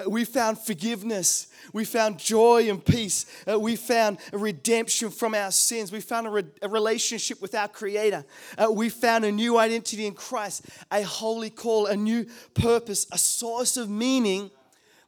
we 0.07 0.25
found 0.25 0.59
forgiveness. 0.59 1.49
We 1.73 1.85
found 1.85 2.19
joy 2.19 2.69
and 2.69 2.85
peace. 2.85 3.27
Uh, 3.51 3.59
we 3.59 3.77
found 3.77 4.19
a 4.33 4.39
redemption 4.39 5.11
from 5.11 5.35
our 5.35 5.51
sins. 5.51 5.93
We 5.93 6.01
found 6.01 6.27
a, 6.27 6.31
re- 6.31 6.45
a 6.63 6.69
relationship 6.69 7.41
with 7.41 7.55
our 7.55 7.69
Creator. 7.69 8.25
Uh, 8.57 8.71
we 8.71 8.89
found 8.89 9.25
a 9.25 9.33
new 9.33 9.59
identity 9.59 10.07
in 10.07 10.15
Christ, 10.15 10.67
a 10.91 11.03
holy 11.03 11.51
call, 11.51 11.87
a 11.87 11.97
new 11.97 12.27
purpose, 12.55 13.07
a 13.13 13.19
source 13.19 13.77
of 13.77 13.89
meaning 13.89 14.51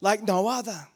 like 0.01 0.23
no 0.23 0.49
other. 0.49 0.87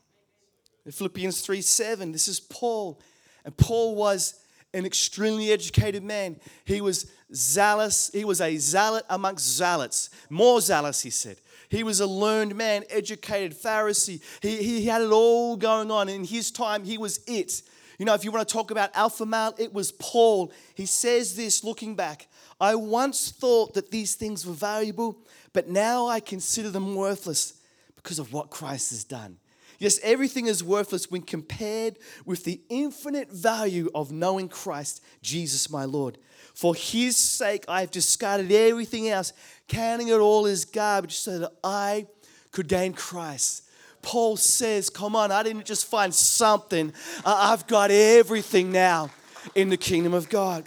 In 0.86 0.92
Philippians 0.92 1.40
3 1.40 1.62
7, 1.62 2.12
this 2.12 2.28
is 2.28 2.40
Paul. 2.40 3.00
And 3.44 3.56
Paul 3.56 3.94
was 3.94 4.40
an 4.72 4.84
extremely 4.84 5.50
educated 5.50 6.02
man. 6.02 6.36
He 6.64 6.80
was 6.80 7.10
zealous. 7.32 8.10
He 8.12 8.24
was 8.24 8.40
a 8.40 8.56
zealot 8.56 9.04
amongst 9.08 9.46
zealots. 9.46 10.10
More 10.28 10.60
zealous, 10.60 11.02
he 11.02 11.10
said. 11.10 11.36
He 11.74 11.82
was 11.82 11.98
a 11.98 12.06
learned 12.06 12.54
man, 12.54 12.84
educated 12.88 13.58
Pharisee. 13.60 14.22
He, 14.40 14.62
he 14.62 14.86
had 14.86 15.02
it 15.02 15.10
all 15.10 15.56
going 15.56 15.90
on. 15.90 16.08
In 16.08 16.24
his 16.24 16.52
time, 16.52 16.84
he 16.84 16.98
was 16.98 17.20
it. 17.26 17.62
You 17.98 18.06
know, 18.06 18.14
if 18.14 18.24
you 18.24 18.30
want 18.30 18.48
to 18.48 18.52
talk 18.52 18.70
about 18.70 18.90
alpha 18.94 19.26
male, 19.26 19.54
it 19.58 19.72
was 19.72 19.90
Paul. 19.92 20.52
He 20.74 20.86
says 20.86 21.34
this 21.34 21.64
looking 21.64 21.96
back 21.96 22.28
I 22.60 22.76
once 22.76 23.32
thought 23.32 23.74
that 23.74 23.90
these 23.90 24.14
things 24.14 24.46
were 24.46 24.54
valuable, 24.54 25.18
but 25.52 25.68
now 25.68 26.06
I 26.06 26.20
consider 26.20 26.70
them 26.70 26.94
worthless 26.94 27.54
because 27.96 28.20
of 28.20 28.32
what 28.32 28.50
Christ 28.50 28.90
has 28.90 29.02
done. 29.02 29.38
Yes, 29.78 29.98
everything 30.02 30.46
is 30.46 30.62
worthless 30.62 31.10
when 31.10 31.22
compared 31.22 31.98
with 32.24 32.44
the 32.44 32.60
infinite 32.68 33.30
value 33.30 33.90
of 33.94 34.12
knowing 34.12 34.48
Christ, 34.48 35.02
Jesus 35.22 35.68
my 35.68 35.84
Lord. 35.84 36.18
For 36.54 36.74
his 36.74 37.16
sake, 37.16 37.64
I 37.68 37.80
have 37.80 37.90
discarded 37.90 38.50
everything 38.52 39.08
else, 39.08 39.32
counting 39.68 40.08
it 40.08 40.18
all 40.18 40.46
as 40.46 40.64
garbage 40.64 41.16
so 41.16 41.40
that 41.40 41.52
I 41.62 42.06
could 42.52 42.68
gain 42.68 42.92
Christ. 42.92 43.64
Paul 44.02 44.36
says, 44.36 44.88
Come 44.88 45.16
on, 45.16 45.32
I 45.32 45.42
didn't 45.42 45.64
just 45.64 45.86
find 45.86 46.14
something, 46.14 46.92
I've 47.26 47.66
got 47.66 47.90
everything 47.90 48.70
now 48.70 49.10
in 49.54 49.68
the 49.68 49.76
kingdom 49.76 50.14
of 50.14 50.28
God. 50.28 50.64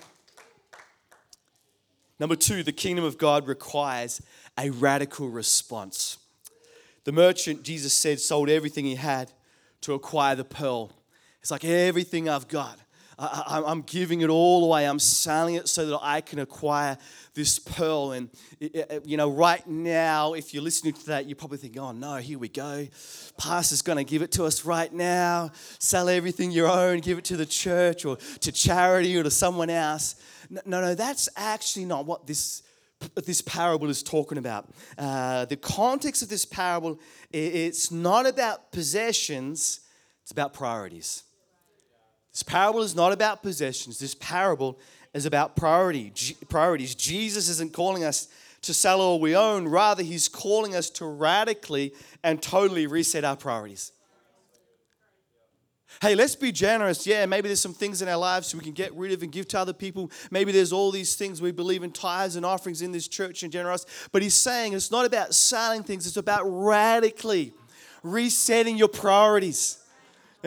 Number 2.19 2.35
two, 2.35 2.63
the 2.63 2.71
kingdom 2.71 3.05
of 3.05 3.17
God 3.17 3.47
requires 3.47 4.21
a 4.57 4.71
radical 4.71 5.29
response. 5.29 6.17
The 7.03 7.11
merchant, 7.11 7.63
Jesus 7.63 7.93
said, 7.93 8.19
sold 8.19 8.49
everything 8.49 8.85
he 8.85 8.95
had 8.95 9.31
to 9.81 9.93
acquire 9.93 10.35
the 10.35 10.43
pearl. 10.43 10.91
It's 11.41 11.51
like 11.51 11.63
everything 11.63 12.27
I've 12.27 12.47
got. 12.47 12.79
I, 13.19 13.63
am 13.65 13.81
giving 13.81 14.21
it 14.21 14.29
all 14.29 14.65
away. 14.65 14.87
I'm 14.87 14.99
selling 14.99 15.55
it 15.55 15.67
so 15.67 15.87
that 15.87 15.99
I 16.03 16.21
can 16.21 16.37
acquire 16.37 16.97
this 17.33 17.57
pearl. 17.57 18.11
And, 18.11 18.29
you 18.59 19.17
know, 19.17 19.29
right 19.29 19.65
now, 19.65 20.33
if 20.33 20.53
you're 20.53 20.61
listening 20.61 20.93
to 20.93 21.05
that, 21.07 21.25
you 21.25 21.33
probably 21.33 21.57
think, 21.57 21.77
oh 21.77 21.91
no, 21.91 22.17
here 22.17 22.37
we 22.37 22.47
go. 22.47 22.87
Pastor's 23.37 23.81
going 23.81 23.97
to 23.97 24.03
give 24.03 24.21
it 24.21 24.31
to 24.33 24.43
us 24.43 24.65
right 24.65 24.93
now. 24.93 25.51
Sell 25.79 26.09
everything 26.09 26.51
you 26.51 26.67
own, 26.67 26.99
give 26.99 27.17
it 27.17 27.25
to 27.25 27.37
the 27.37 27.45
church 27.45 28.05
or 28.05 28.17
to 28.17 28.51
charity 28.51 29.17
or 29.17 29.23
to 29.23 29.31
someone 29.31 29.71
else. 29.71 30.15
No, 30.49 30.61
no, 30.81 30.93
that's 30.93 31.27
actually 31.35 31.85
not 31.85 32.05
what 32.05 32.27
this 32.27 32.63
this 33.25 33.41
parable 33.41 33.89
is 33.89 34.01
talking 34.01 34.39
about. 34.39 34.69
Uh, 34.97 35.45
the 35.45 35.55
context 35.55 36.23
of 36.23 36.29
this 36.29 36.45
parable, 36.45 36.99
it's 37.31 37.91
not 37.91 38.25
about 38.25 38.71
possessions, 38.71 39.81
it's 40.23 40.31
about 40.31 40.53
priorities. 40.53 41.23
This 42.37 42.43
parable 42.43 42.83
is 42.83 42.93
not 42.93 43.13
about 43.13 43.41
possessions. 43.41 43.97
This 43.97 44.13
parable 44.13 44.77
is 45.11 45.25
about 45.25 45.55
priority, 45.55 46.13
priorities. 46.49 46.93
Jesus 46.93 47.49
isn't 47.49 47.73
calling 47.73 48.03
us 48.03 48.27
to 48.61 48.75
sell 48.75 49.01
all 49.01 49.19
we 49.19 49.35
own, 49.35 49.67
rather, 49.67 50.03
he's 50.03 50.27
calling 50.27 50.75
us 50.75 50.91
to 50.91 51.07
radically 51.07 51.95
and 52.23 52.39
totally 52.39 52.85
reset 52.85 53.23
our 53.23 53.35
priorities. 53.35 53.91
Hey, 55.99 56.13
let's 56.13 56.35
be 56.35 56.51
generous. 56.51 57.07
Yeah, 57.07 57.25
maybe 57.25 57.47
there's 57.49 57.59
some 57.59 57.73
things 57.73 58.03
in 58.03 58.07
our 58.07 58.17
lives 58.17 58.53
we 58.53 58.61
can 58.61 58.73
get 58.73 58.93
rid 58.93 59.13
of 59.13 59.23
and 59.23 59.31
give 59.31 59.47
to 59.47 59.59
other 59.59 59.73
people. 59.73 60.11
Maybe 60.29 60.51
there's 60.51 60.71
all 60.71 60.91
these 60.91 61.15
things 61.15 61.41
we 61.41 61.51
believe 61.51 61.81
in 61.81 61.89
tithes 61.89 62.35
and 62.35 62.45
offerings 62.45 62.83
in 62.83 62.91
this 62.91 63.07
church 63.07 63.41
and 63.41 63.51
generosity. 63.51 63.91
But 64.11 64.21
he's 64.21 64.35
saying 64.35 64.73
it's 64.73 64.91
not 64.91 65.07
about 65.07 65.33
selling 65.33 65.81
things, 65.81 66.05
it's 66.05 66.17
about 66.17 66.43
radically 66.45 67.55
resetting 68.03 68.77
your 68.77 68.89
priorities. 68.89 69.79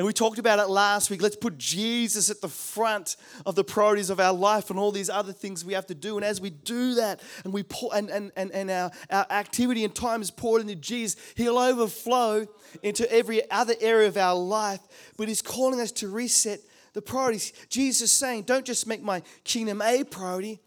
And 0.01 0.07
we 0.07 0.15
talked 0.15 0.39
about 0.39 0.59
it 0.59 0.71
last 0.71 1.11
week. 1.11 1.21
Let's 1.21 1.37
put 1.37 1.59
Jesus 1.59 2.31
at 2.31 2.41
the 2.41 2.49
front 2.49 3.17
of 3.45 3.55
the 3.55 3.63
priorities 3.63 4.09
of 4.09 4.19
our 4.19 4.33
life 4.33 4.71
and 4.71 4.79
all 4.79 4.93
these 4.93 5.11
other 5.11 5.35
things 5.35 5.63
we 5.63 5.75
have 5.75 5.87
to 5.89 5.95
do. 5.95 6.17
And 6.17 6.25
as 6.25 6.41
we 6.41 6.49
do 6.49 6.95
that 6.95 7.21
and 7.45 7.53
we 7.53 7.65
pour 7.65 7.95
and, 7.95 8.09
and, 8.09 8.33
and, 8.35 8.51
and 8.53 8.71
our, 8.71 8.91
our 9.11 9.27
activity 9.29 9.85
and 9.85 9.95
time 9.95 10.23
is 10.23 10.31
poured 10.31 10.63
into 10.63 10.75
Jesus, 10.75 11.21
He'll 11.37 11.59
overflow 11.59 12.47
into 12.83 13.13
every 13.13 13.43
other 13.51 13.75
area 13.79 14.09
of 14.09 14.17
our 14.17 14.35
life. 14.35 14.81
But 15.19 15.29
He's 15.29 15.43
calling 15.43 15.83
us 15.83 15.93
to 15.93 16.09
reset 16.09 16.61
the 16.95 17.03
priorities. 17.03 17.53
Jesus 17.69 18.11
is 18.11 18.13
saying, 18.13 18.45
don't 18.45 18.65
just 18.65 18.87
make 18.87 19.03
my 19.03 19.21
kingdom 19.45 19.83
a 19.83 20.03
priority, 20.05 20.61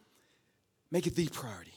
make 0.91 1.07
it 1.07 1.15
the 1.15 1.27
priority. 1.29 1.72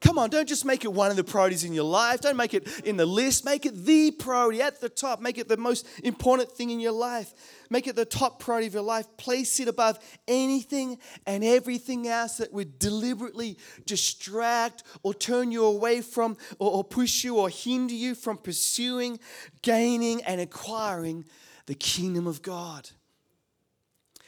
Come 0.00 0.18
on, 0.18 0.30
don't 0.30 0.48
just 0.48 0.64
make 0.64 0.84
it 0.84 0.92
one 0.92 1.10
of 1.10 1.16
the 1.16 1.24
priorities 1.24 1.62
in 1.62 1.74
your 1.74 1.84
life. 1.84 2.22
Don't 2.22 2.36
make 2.36 2.54
it 2.54 2.66
in 2.86 2.96
the 2.96 3.04
list. 3.04 3.44
Make 3.44 3.66
it 3.66 3.84
the 3.84 4.10
priority 4.12 4.62
at 4.62 4.80
the 4.80 4.88
top. 4.88 5.20
Make 5.20 5.36
it 5.36 5.46
the 5.46 5.58
most 5.58 5.86
important 6.02 6.50
thing 6.50 6.70
in 6.70 6.80
your 6.80 6.92
life. 6.92 7.34
Make 7.68 7.86
it 7.86 7.96
the 7.96 8.06
top 8.06 8.40
priority 8.40 8.66
of 8.66 8.72
your 8.72 8.82
life. 8.82 9.06
Place 9.18 9.60
it 9.60 9.68
above 9.68 9.98
anything 10.26 10.98
and 11.26 11.44
everything 11.44 12.08
else 12.08 12.38
that 12.38 12.50
would 12.50 12.78
deliberately 12.78 13.58
distract 13.84 14.84
or 15.02 15.12
turn 15.12 15.52
you 15.52 15.66
away 15.66 16.00
from 16.00 16.38
or, 16.58 16.70
or 16.72 16.84
push 16.84 17.22
you 17.22 17.36
or 17.36 17.50
hinder 17.50 17.94
you 17.94 18.14
from 18.14 18.38
pursuing, 18.38 19.20
gaining, 19.60 20.22
and 20.22 20.40
acquiring 20.40 21.26
the 21.66 21.74
kingdom 21.74 22.26
of 22.26 22.40
God. 22.40 22.88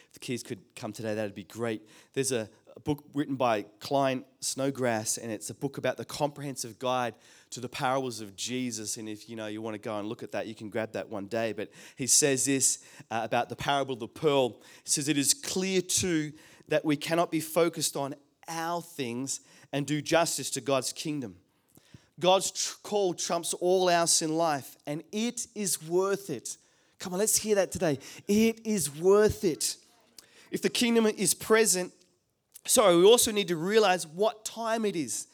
If 0.07 0.13
the 0.13 0.21
keys 0.21 0.43
could 0.43 0.61
come 0.77 0.93
today, 0.93 1.15
that'd 1.15 1.35
be 1.35 1.45
great. 1.45 1.89
There's 2.13 2.31
a, 2.31 2.51
a 2.77 2.81
book 2.81 3.05
written 3.15 3.37
by 3.37 3.67
Klyne 3.81 4.25
Snodgrass, 4.41 5.19
and 5.19 5.31
it's 5.31 5.51
a 5.51 5.55
book 5.55 5.79
about 5.79 5.97
the 5.97 6.05
comprehensive 6.05 6.79
guide 6.79 7.15
to 7.51 7.61
the 7.61 7.69
parables 7.69 8.21
of 8.21 8.35
Jesus. 8.35 8.97
And 8.97 9.09
if 9.09 9.29
you 9.29 9.37
know 9.37 9.47
you 9.47 9.61
want 9.61 9.75
to 9.75 9.79
go 9.79 9.99
and 9.99 10.09
look 10.09 10.23
at 10.23 10.33
that, 10.33 10.47
you 10.47 10.55
can 10.55 10.71
grab 10.71 10.93
that 10.93 11.09
one 11.09 11.27
day. 11.27 11.53
But 11.53 11.71
he 11.97 12.07
says 12.07 12.47
this 12.47 12.79
uh, 13.11 13.21
about 13.25 13.49
the 13.49 13.57
parable 13.57 13.95
of 13.95 14.01
the 14.01 14.09
pearl. 14.09 14.61
He 14.85 14.91
says 14.91 15.09
it 15.09 15.19
is 15.19 15.35
clear 15.35 15.83
too 15.83 16.33
that 16.69 16.85
we 16.85 16.97
cannot 16.97 17.31
be 17.31 17.41
focused 17.41 17.97
on 17.97 18.15
our 18.49 18.81
things 18.81 19.41
and 19.73 19.87
do 19.87 20.01
justice 20.01 20.51
to 20.51 20.61
God's 20.61 20.93
kingdom. 20.93 21.37
God's 22.19 22.51
tr- 22.51 22.77
call 22.83 23.15
trumps 23.15 23.53
all 23.55 23.91
else 23.91 24.23
in 24.23 24.37
life, 24.37 24.77
and 24.87 25.03
it 25.13 25.47
is 25.55 25.83
worth 25.83 26.31
it. 26.31 26.57
Come 26.99 27.13
on, 27.13 27.19
let's 27.19 27.37
hear 27.37 27.57
that 27.57 27.73
today. 27.73 27.99
It 28.29 28.65
is 28.65 28.95
worth 28.95 29.45
it. 29.45 29.77
If 30.51 30.63
the 30.63 30.69
kingdom 30.69 31.07
is 31.07 31.35
present, 31.35 31.93
Sorry, 32.65 32.97
we 32.97 33.05
also 33.05 33.33
need 33.33 33.49
to 33.49 33.57
realize 33.57 34.07
what 34.07 34.45
time 34.45 34.85
it 34.85 34.97
is. 34.97 35.27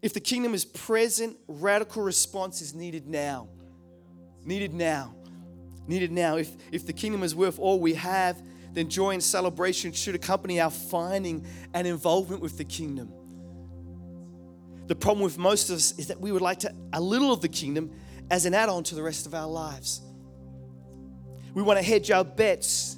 If 0.00 0.14
the 0.14 0.20
kingdom 0.20 0.54
is 0.54 0.64
present, 0.64 1.36
radical 1.48 2.02
response 2.02 2.60
is 2.62 2.74
needed 2.74 3.06
now. 3.06 3.48
Needed 4.44 4.72
now. 4.72 5.14
Needed 5.88 6.12
now. 6.12 6.36
If, 6.36 6.50
if 6.70 6.86
the 6.86 6.92
kingdom 6.92 7.22
is 7.22 7.34
worth 7.34 7.58
all 7.58 7.80
we 7.80 7.94
have, 7.94 8.40
then 8.72 8.88
joy 8.88 9.10
and 9.10 9.22
celebration 9.22 9.90
should 9.92 10.14
accompany 10.14 10.60
our 10.60 10.70
finding 10.70 11.46
and 11.74 11.86
involvement 11.86 12.40
with 12.40 12.58
the 12.58 12.64
kingdom. 12.64 13.12
The 14.86 14.94
problem 14.94 15.24
with 15.24 15.36
most 15.36 15.70
of 15.70 15.76
us 15.76 15.98
is 15.98 16.06
that 16.06 16.20
we 16.20 16.32
would 16.32 16.42
like 16.42 16.60
to 16.60 16.72
a 16.92 17.00
little 17.00 17.32
of 17.32 17.40
the 17.40 17.48
kingdom 17.48 17.90
as 18.30 18.46
an 18.46 18.54
add 18.54 18.68
on 18.68 18.84
to 18.84 18.94
the 18.94 19.02
rest 19.02 19.26
of 19.26 19.34
our 19.34 19.48
lives. 19.48 20.00
We 21.54 21.62
want 21.62 21.78
to 21.78 21.84
hedge 21.84 22.10
our 22.10 22.24
bets. 22.24 22.96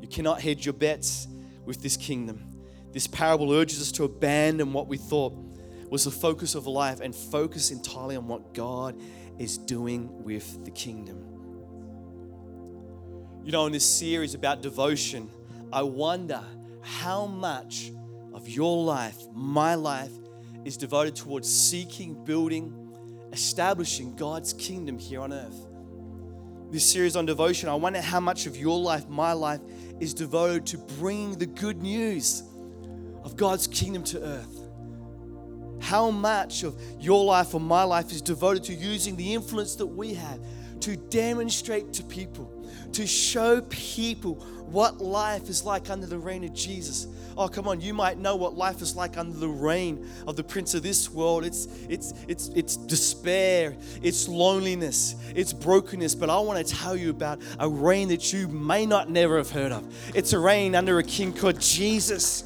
You 0.00 0.08
cannot 0.08 0.40
hedge 0.40 0.66
your 0.66 0.72
bets 0.72 1.28
with 1.64 1.80
this 1.80 1.96
kingdom. 1.96 2.53
This 2.94 3.08
parable 3.08 3.52
urges 3.52 3.82
us 3.82 3.90
to 3.92 4.04
abandon 4.04 4.72
what 4.72 4.86
we 4.86 4.96
thought 4.96 5.34
was 5.90 6.04
the 6.04 6.12
focus 6.12 6.54
of 6.54 6.68
life 6.68 7.00
and 7.00 7.12
focus 7.12 7.72
entirely 7.72 8.14
on 8.14 8.28
what 8.28 8.54
God 8.54 8.96
is 9.36 9.58
doing 9.58 10.22
with 10.22 10.64
the 10.64 10.70
kingdom. 10.70 11.18
You 13.44 13.50
know, 13.50 13.66
in 13.66 13.72
this 13.72 13.84
series 13.84 14.34
about 14.34 14.62
devotion, 14.62 15.28
I 15.72 15.82
wonder 15.82 16.40
how 16.82 17.26
much 17.26 17.90
of 18.32 18.48
your 18.48 18.84
life, 18.84 19.20
my 19.32 19.74
life, 19.74 20.12
is 20.64 20.76
devoted 20.76 21.16
towards 21.16 21.52
seeking, 21.52 22.24
building, 22.24 22.72
establishing 23.32 24.14
God's 24.14 24.52
kingdom 24.52 25.00
here 25.00 25.20
on 25.20 25.32
earth. 25.32 25.66
This 26.70 26.88
series 26.88 27.16
on 27.16 27.26
devotion, 27.26 27.68
I 27.68 27.74
wonder 27.74 28.00
how 28.00 28.20
much 28.20 28.46
of 28.46 28.56
your 28.56 28.78
life, 28.78 29.08
my 29.08 29.32
life, 29.32 29.60
is 29.98 30.14
devoted 30.14 30.64
to 30.66 30.78
bringing 30.78 31.36
the 31.36 31.46
good 31.46 31.82
news 31.82 32.44
of 33.24 33.36
God's 33.36 33.66
kingdom 33.66 34.04
to 34.04 34.22
earth. 34.22 34.60
How 35.80 36.10
much 36.10 36.62
of 36.62 36.80
your 37.00 37.24
life 37.24 37.54
or 37.54 37.60
my 37.60 37.82
life 37.82 38.12
is 38.12 38.22
devoted 38.22 38.64
to 38.64 38.74
using 38.74 39.16
the 39.16 39.34
influence 39.34 39.74
that 39.76 39.86
we 39.86 40.14
have 40.14 40.38
to 40.80 40.96
demonstrate 40.96 41.94
to 41.94 42.02
people, 42.02 42.68
to 42.92 43.06
show 43.06 43.62
people 43.62 44.34
what 44.66 45.00
life 45.00 45.48
is 45.48 45.64
like 45.64 45.90
under 45.90 46.06
the 46.06 46.18
reign 46.18 46.44
of 46.44 46.52
Jesus. 46.52 47.06
Oh, 47.36 47.48
come 47.48 47.66
on, 47.66 47.80
you 47.80 47.94
might 47.94 48.18
know 48.18 48.36
what 48.36 48.54
life 48.54 48.80
is 48.80 48.94
like 48.94 49.16
under 49.16 49.36
the 49.36 49.48
reign 49.48 50.06
of 50.26 50.36
the 50.36 50.44
prince 50.44 50.74
of 50.74 50.82
this 50.82 51.10
world. 51.10 51.44
It's 51.44 51.66
it's 51.88 52.12
it's 52.28 52.48
it's 52.48 52.76
despair, 52.76 53.76
it's 54.02 54.28
loneliness, 54.28 55.16
it's 55.34 55.52
brokenness, 55.52 56.14
but 56.14 56.30
I 56.30 56.38
want 56.38 56.64
to 56.64 56.74
tell 56.74 56.96
you 56.96 57.10
about 57.10 57.40
a 57.58 57.68
reign 57.68 58.08
that 58.08 58.32
you 58.32 58.48
may 58.48 58.86
not 58.86 59.10
never 59.10 59.38
have 59.38 59.50
heard 59.50 59.72
of. 59.72 59.84
It's 60.14 60.32
a 60.32 60.38
reign 60.38 60.74
under 60.74 60.98
a 60.98 61.02
king 61.02 61.32
called 61.32 61.60
Jesus. 61.60 62.44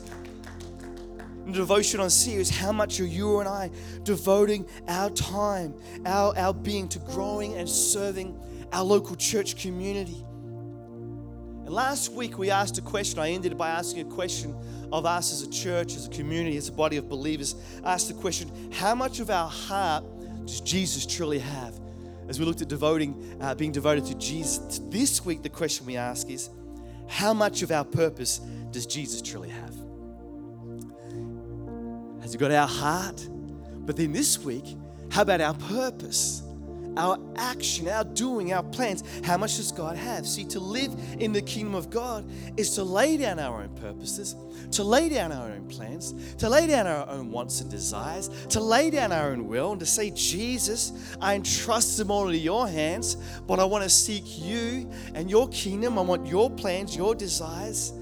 Devotion 1.52 2.00
on 2.00 2.10
series, 2.10 2.50
how 2.50 2.72
much 2.72 3.00
are 3.00 3.06
you 3.06 3.40
and 3.40 3.48
I 3.48 3.70
devoting 4.02 4.66
our 4.86 5.10
time, 5.10 5.74
our, 6.06 6.36
our 6.36 6.54
being 6.54 6.88
to 6.88 6.98
growing 7.00 7.54
and 7.54 7.68
serving 7.68 8.38
our 8.72 8.84
local 8.84 9.16
church 9.16 9.56
community? 9.56 10.24
And 11.68 11.74
last 11.74 12.12
week 12.12 12.38
we 12.38 12.50
asked 12.50 12.78
a 12.78 12.82
question. 12.82 13.18
I 13.18 13.30
ended 13.30 13.58
by 13.58 13.68
asking 13.68 14.10
a 14.10 14.14
question 14.14 14.56
of 14.90 15.04
us 15.04 15.32
as 15.32 15.42
a 15.42 15.50
church, 15.50 15.96
as 15.96 16.06
a 16.06 16.10
community, 16.10 16.56
as 16.56 16.68
a 16.68 16.72
body 16.72 16.96
of 16.96 17.08
believers. 17.08 17.54
Asked 17.84 18.08
the 18.08 18.14
question 18.14 18.50
how 18.72 18.94
much 18.94 19.20
of 19.20 19.28
our 19.28 19.50
heart 19.50 20.04
does 20.46 20.60
Jesus 20.60 21.04
truly 21.04 21.38
have? 21.38 21.78
As 22.26 22.38
we 22.38 22.46
looked 22.46 22.62
at 22.62 22.68
devoting, 22.68 23.36
uh, 23.40 23.54
being 23.54 23.72
devoted 23.72 24.06
to 24.06 24.14
Jesus, 24.14 24.80
this 24.84 25.24
week 25.24 25.42
the 25.42 25.48
question 25.48 25.86
we 25.86 25.96
ask 25.96 26.30
is 26.30 26.50
how 27.06 27.34
much 27.34 27.62
of 27.62 27.70
our 27.70 27.84
purpose 27.84 28.38
does 28.70 28.86
Jesus 28.86 29.22
truly 29.22 29.48
have? 29.48 29.77
Has 32.28 32.34
he 32.34 32.38
got 32.38 32.50
our 32.50 32.68
heart? 32.68 33.26
But 33.86 33.96
then 33.96 34.12
this 34.12 34.38
week, 34.38 34.76
how 35.10 35.22
about 35.22 35.40
our 35.40 35.54
purpose? 35.54 36.42
our 36.98 37.16
action, 37.36 37.88
our 37.88 38.02
doing, 38.02 38.52
our 38.52 38.62
plans, 38.64 39.04
how 39.22 39.36
much 39.36 39.56
does 39.56 39.70
God 39.70 39.96
have? 39.96 40.26
See, 40.26 40.44
to 40.46 40.58
live 40.58 40.92
in 41.20 41.32
the 41.32 41.40
kingdom 41.40 41.76
of 41.76 41.90
God 41.90 42.28
is 42.56 42.74
to 42.74 42.82
lay 42.82 43.16
down 43.16 43.38
our 43.38 43.62
own 43.62 43.68
purposes, 43.76 44.34
to 44.72 44.82
lay 44.82 45.08
down 45.08 45.30
our 45.30 45.48
own 45.48 45.68
plans, 45.68 46.34
to 46.38 46.48
lay 46.48 46.66
down 46.66 46.88
our 46.88 47.08
own 47.08 47.30
wants 47.30 47.60
and 47.60 47.70
desires, 47.70 48.28
to 48.48 48.58
lay 48.58 48.90
down 48.90 49.12
our 49.12 49.30
own 49.30 49.46
will, 49.46 49.70
and 49.70 49.80
to 49.80 49.86
say, 49.86 50.10
Jesus, 50.10 51.14
I 51.20 51.34
entrust 51.34 51.98
them 51.98 52.10
all 52.10 52.26
into 52.26 52.38
your 52.40 52.68
hands, 52.68 53.14
but 53.46 53.60
I 53.60 53.64
want 53.64 53.84
to 53.84 53.90
seek 53.90 54.24
you 54.40 54.90
and 55.14 55.30
your 55.30 55.48
kingdom. 55.50 55.98
I 55.98 56.02
want 56.02 56.26
your 56.26 56.50
plans, 56.50 56.96
your 56.96 57.14
desires. 57.14 57.92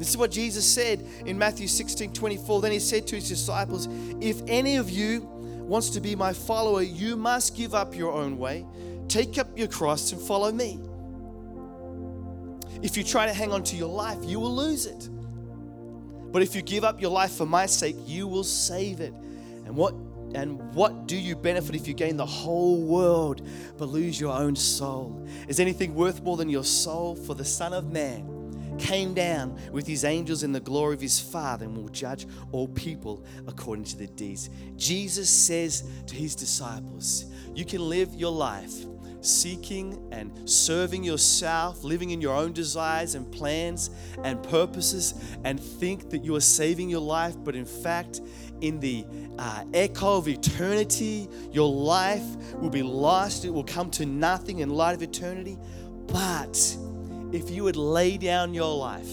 This 0.00 0.08
is 0.08 0.16
what 0.16 0.30
Jesus 0.30 0.66
said 0.66 1.06
in 1.26 1.36
Matthew 1.36 1.68
16 1.68 2.14
24. 2.14 2.62
Then 2.62 2.72
he 2.72 2.78
said 2.78 3.06
to 3.08 3.16
his 3.16 3.28
disciples, 3.28 3.86
If 4.22 4.40
any 4.48 4.76
of 4.76 4.88
you 4.88 5.20
wants 5.20 5.90
to 5.90 6.00
be 6.00 6.16
my 6.16 6.32
follower, 6.32 6.80
you 6.80 7.16
must 7.16 7.54
give 7.54 7.74
up 7.74 7.94
your 7.94 8.10
own 8.10 8.38
way, 8.38 8.64
take 9.08 9.36
up 9.36 9.58
your 9.58 9.68
cross, 9.68 10.10
and 10.12 10.20
follow 10.22 10.50
me. 10.52 10.80
If 12.82 12.96
you 12.96 13.04
try 13.04 13.26
to 13.26 13.34
hang 13.34 13.52
on 13.52 13.62
to 13.64 13.76
your 13.76 13.90
life, 13.90 14.16
you 14.22 14.40
will 14.40 14.56
lose 14.56 14.86
it. 14.86 15.10
But 16.32 16.40
if 16.40 16.54
you 16.54 16.62
give 16.62 16.82
up 16.82 16.98
your 17.02 17.10
life 17.10 17.32
for 17.32 17.44
my 17.44 17.66
sake, 17.66 17.96
you 18.06 18.26
will 18.26 18.42
save 18.42 19.00
it. 19.00 19.12
And 19.12 19.76
what 19.76 19.92
and 20.34 20.72
what 20.72 21.08
do 21.08 21.16
you 21.16 21.36
benefit 21.36 21.74
if 21.74 21.86
you 21.86 21.92
gain 21.92 22.16
the 22.16 22.24
whole 22.24 22.80
world 22.80 23.46
but 23.76 23.90
lose 23.90 24.18
your 24.18 24.32
own 24.32 24.56
soul? 24.56 25.28
Is 25.46 25.60
anything 25.60 25.94
worth 25.94 26.22
more 26.22 26.38
than 26.38 26.48
your 26.48 26.64
soul? 26.64 27.16
For 27.16 27.34
the 27.34 27.44
Son 27.44 27.74
of 27.74 27.92
Man 27.92 28.39
came 28.80 29.14
down 29.14 29.58
with 29.72 29.86
his 29.86 30.04
angels 30.04 30.42
in 30.42 30.52
the 30.52 30.60
glory 30.60 30.94
of 30.94 31.00
his 31.00 31.20
Father 31.20 31.66
and 31.66 31.76
will 31.76 31.88
judge 31.88 32.26
all 32.52 32.68
people 32.68 33.24
according 33.46 33.84
to 33.84 33.96
their 33.96 34.08
deeds. 34.08 34.50
Jesus 34.76 35.28
says 35.28 35.84
to 36.06 36.14
his 36.14 36.34
disciples, 36.34 37.26
You 37.54 37.64
can 37.64 37.88
live 37.88 38.14
your 38.14 38.32
life 38.32 38.74
seeking 39.22 40.08
and 40.12 40.48
serving 40.48 41.04
yourself, 41.04 41.84
living 41.84 42.10
in 42.10 42.20
your 42.20 42.34
own 42.34 42.52
desires 42.52 43.14
and 43.14 43.30
plans 43.30 43.90
and 44.24 44.42
purposes, 44.42 45.14
and 45.44 45.60
think 45.60 46.10
that 46.10 46.24
you 46.24 46.34
are 46.36 46.40
saving 46.40 46.88
your 46.88 47.00
life, 47.00 47.34
but 47.44 47.54
in 47.54 47.66
fact, 47.66 48.20
in 48.60 48.80
the 48.80 49.04
uh, 49.38 49.64
echo 49.72 50.16
of 50.16 50.28
eternity, 50.28 51.28
your 51.50 51.70
life 51.70 52.24
will 52.54 52.70
be 52.70 52.82
lost. 52.82 53.44
It 53.44 53.50
will 53.50 53.64
come 53.64 53.90
to 53.92 54.06
nothing 54.06 54.58
in 54.58 54.70
light 54.70 54.94
of 54.94 55.02
eternity. 55.02 55.58
But 56.06 56.76
if 57.32 57.50
you 57.50 57.64
would 57.64 57.76
lay 57.76 58.16
down 58.16 58.54
your 58.54 58.76
life, 58.76 59.08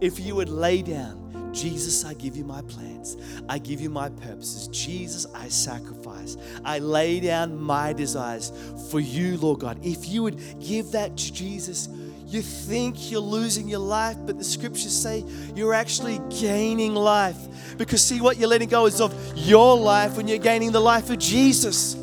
if 0.00 0.20
you 0.20 0.34
would 0.36 0.48
lay 0.48 0.82
down, 0.82 1.52
Jesus, 1.52 2.04
I 2.04 2.14
give 2.14 2.36
you 2.36 2.44
my 2.44 2.62
plans. 2.62 3.16
I 3.48 3.58
give 3.58 3.80
you 3.80 3.90
my 3.90 4.10
purposes. 4.10 4.68
Jesus, 4.68 5.26
I 5.34 5.48
sacrifice. 5.48 6.36
I 6.64 6.78
lay 6.78 7.20
down 7.20 7.60
my 7.60 7.92
desires 7.92 8.52
for 8.90 9.00
you, 9.00 9.38
Lord 9.38 9.60
God. 9.60 9.78
If 9.82 10.08
you 10.08 10.22
would 10.22 10.38
give 10.60 10.92
that 10.92 11.16
to 11.16 11.32
Jesus, 11.32 11.88
you 12.26 12.42
think 12.42 13.10
you're 13.10 13.20
losing 13.20 13.68
your 13.68 13.80
life, 13.80 14.16
but 14.26 14.36
the 14.36 14.44
scriptures 14.44 14.94
say 14.94 15.24
you're 15.54 15.74
actually 15.74 16.20
gaining 16.28 16.94
life. 16.94 17.38
Because 17.78 18.04
see, 18.04 18.20
what 18.20 18.36
you're 18.36 18.48
letting 18.48 18.68
go 18.68 18.86
is 18.86 19.00
of 19.00 19.14
your 19.34 19.76
life 19.76 20.16
when 20.16 20.28
you're 20.28 20.38
gaining 20.38 20.70
the 20.70 20.80
life 20.80 21.08
of 21.08 21.18
Jesus. 21.18 21.96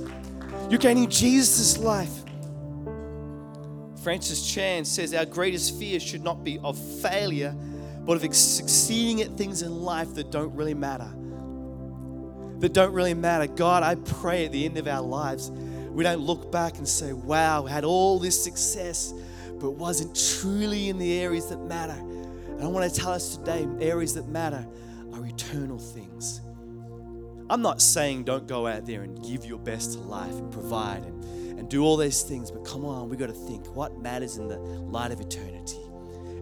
You're 0.69 0.79
gaining 0.79 1.09
Jesus' 1.09 1.77
life. 1.77 2.24
Francis 4.05 4.47
Chan 4.47 4.85
says 4.85 5.15
our 5.15 5.25
greatest 5.25 5.79
fear 5.79 5.99
should 5.99 6.23
not 6.23 6.43
be 6.43 6.59
of 6.59 6.77
failure, 6.77 7.55
but 8.05 8.23
of 8.23 8.35
succeeding 8.35 9.23
at 9.23 9.35
things 9.35 9.63
in 9.63 9.81
life 9.81 10.13
that 10.13 10.29
don't 10.29 10.53
really 10.53 10.75
matter. 10.75 11.11
That 12.59 12.71
don't 12.71 12.93
really 12.93 13.15
matter. 13.15 13.47
God, 13.47 13.81
I 13.81 13.95
pray 13.95 14.45
at 14.45 14.51
the 14.51 14.63
end 14.63 14.77
of 14.77 14.87
our 14.87 15.01
lives, 15.01 15.49
we 15.49 16.03
don't 16.03 16.19
look 16.19 16.51
back 16.51 16.77
and 16.77 16.87
say, 16.87 17.13
wow, 17.13 17.63
we 17.63 17.71
had 17.71 17.83
all 17.83 18.19
this 18.19 18.43
success, 18.43 19.11
but 19.59 19.71
wasn't 19.71 20.15
truly 20.39 20.89
in 20.89 20.99
the 20.99 21.19
areas 21.19 21.49
that 21.49 21.61
matter. 21.61 21.97
And 21.97 22.61
I 22.61 22.67
want 22.67 22.87
to 22.93 23.01
tell 23.01 23.11
us 23.11 23.37
today 23.37 23.67
areas 23.81 24.13
that 24.13 24.27
matter 24.27 24.67
are 25.13 25.25
eternal 25.25 25.79
things. 25.79 26.41
I'm 27.49 27.63
not 27.63 27.81
saying 27.81 28.25
don't 28.25 28.45
go 28.45 28.67
out 28.67 28.85
there 28.85 29.01
and 29.01 29.19
give 29.23 29.45
your 29.45 29.57
best 29.57 29.93
to 29.93 29.99
life 30.01 30.33
and 30.33 30.51
provide 30.51 31.05
and 31.05 31.44
and 31.57 31.69
do 31.69 31.83
all 31.83 31.97
these 31.97 32.21
things, 32.21 32.51
but 32.51 32.65
come 32.65 32.85
on, 32.85 33.09
we 33.09 33.17
got 33.17 33.27
to 33.27 33.33
think 33.33 33.65
what 33.75 33.97
matters 33.99 34.37
in 34.37 34.47
the 34.47 34.57
light 34.57 35.11
of 35.11 35.19
eternity. 35.19 35.79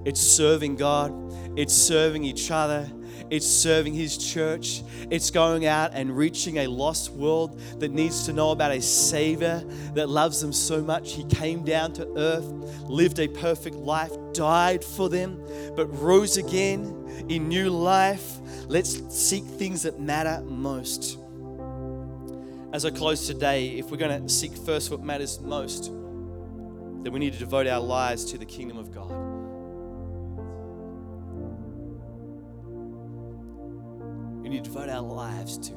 It's 0.06 0.20
serving 0.20 0.76
God, 0.76 1.14
it's 1.58 1.74
serving 1.74 2.26
each 2.26 2.52
other, 2.52 2.90
it's 3.30 3.48
serving 3.48 3.94
His 3.94 4.18
church, 4.18 4.84
it's 5.10 5.32
going 5.32 5.66
out 5.66 5.92
and 5.94 6.16
reaching 6.16 6.58
a 6.58 6.68
lost 6.68 7.12
world 7.12 7.60
that 7.80 7.92
needs 7.92 8.26
to 8.26 8.34
know 8.34 8.52
about 8.52 8.72
a 8.72 8.82
Savior 8.82 9.64
that 9.94 10.10
loves 10.10 10.42
them 10.42 10.52
so 10.52 10.82
much. 10.82 11.14
He 11.14 11.24
came 11.26 11.64
down 11.64 11.94
to 11.94 12.18
earth, 12.18 12.46
lived 12.90 13.20
a 13.20 13.30
perfect 13.30 13.78
life, 13.78 14.12
died 14.34 14.84
for 14.84 15.08
them, 15.08 15.42
but 15.76 15.86
rose 16.02 16.36
again 16.36 17.26
in 17.30 17.48
new 17.48 17.70
life. 17.70 18.40
Let's 18.68 19.00
seek 19.14 19.46
things 19.46 19.84
that 19.84 20.02
matter 20.02 20.42
most 20.42 21.18
as 22.74 22.86
I 22.86 22.90
close 22.90 23.28
today, 23.28 23.68
if 23.78 23.92
we're 23.92 23.98
going 23.98 24.24
to 24.24 24.28
seek 24.28 24.58
first 24.58 24.90
what 24.90 25.04
matters 25.04 25.40
most, 25.40 25.92
then 27.04 27.14
we 27.14 27.20
need 27.20 27.34
to 27.34 27.40
devote 27.40 27.68
our 27.68 27.80
lives 27.80 28.26
to 28.32 28.38
the 28.40 28.46
kingdom 28.46 28.80
of 28.80 28.92
God. 28.92 29.12
We 34.42 34.50
need 34.50 34.64
to 34.64 34.72
devote 34.72 34.90
our 34.90 35.04
lives 35.04 35.60
to 35.60 35.74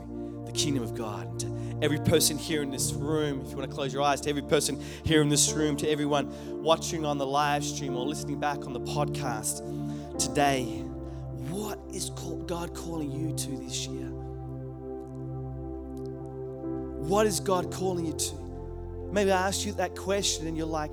the 0.47 0.53
kingdom 0.53 0.83
of 0.83 0.95
God. 0.95 1.29
And 1.29 1.41
to 1.41 1.79
every 1.83 1.99
person 1.99 2.39
here 2.39 2.63
in 2.63 2.71
this 2.71 2.95
room, 2.95 3.43
if 3.45 3.51
you 3.51 3.59
want 3.59 3.69
to 3.71 3.75
close 3.75 3.93
your 3.93 4.03
eyes, 4.03 4.23
to 4.23 4.31
every 4.31 4.41
person 4.41 4.83
here 5.05 5.21
in 5.21 5.29
this 5.29 5.53
room, 5.53 5.77
to 5.77 5.91
everyone 5.91 6.63
watching 6.63 7.05
on 7.05 7.19
the 7.19 7.27
live 7.27 7.63
stream 7.63 7.95
or 7.95 8.07
listening 8.07 8.41
back 8.41 8.65
on 8.65 8.73
the 8.73 8.81
podcast 8.81 9.61
today, 10.19 10.65
what 11.51 11.79
is 11.93 12.09
God 12.47 12.75
calling 12.75 13.13
you 13.13 13.37
to 13.37 13.51
this 13.59 13.87
year? 13.87 14.16
What 17.07 17.27
is 17.27 17.38
God 17.38 17.73
calling 17.73 18.05
you 18.05 18.14
to? 18.14 18.35
Maybe 19.12 19.31
I 19.31 19.47
asked 19.47 19.64
you 19.64 19.73
that 19.75 19.95
question 19.95 20.49
and 20.49 20.57
you're 20.57 20.66
like, 20.66 20.92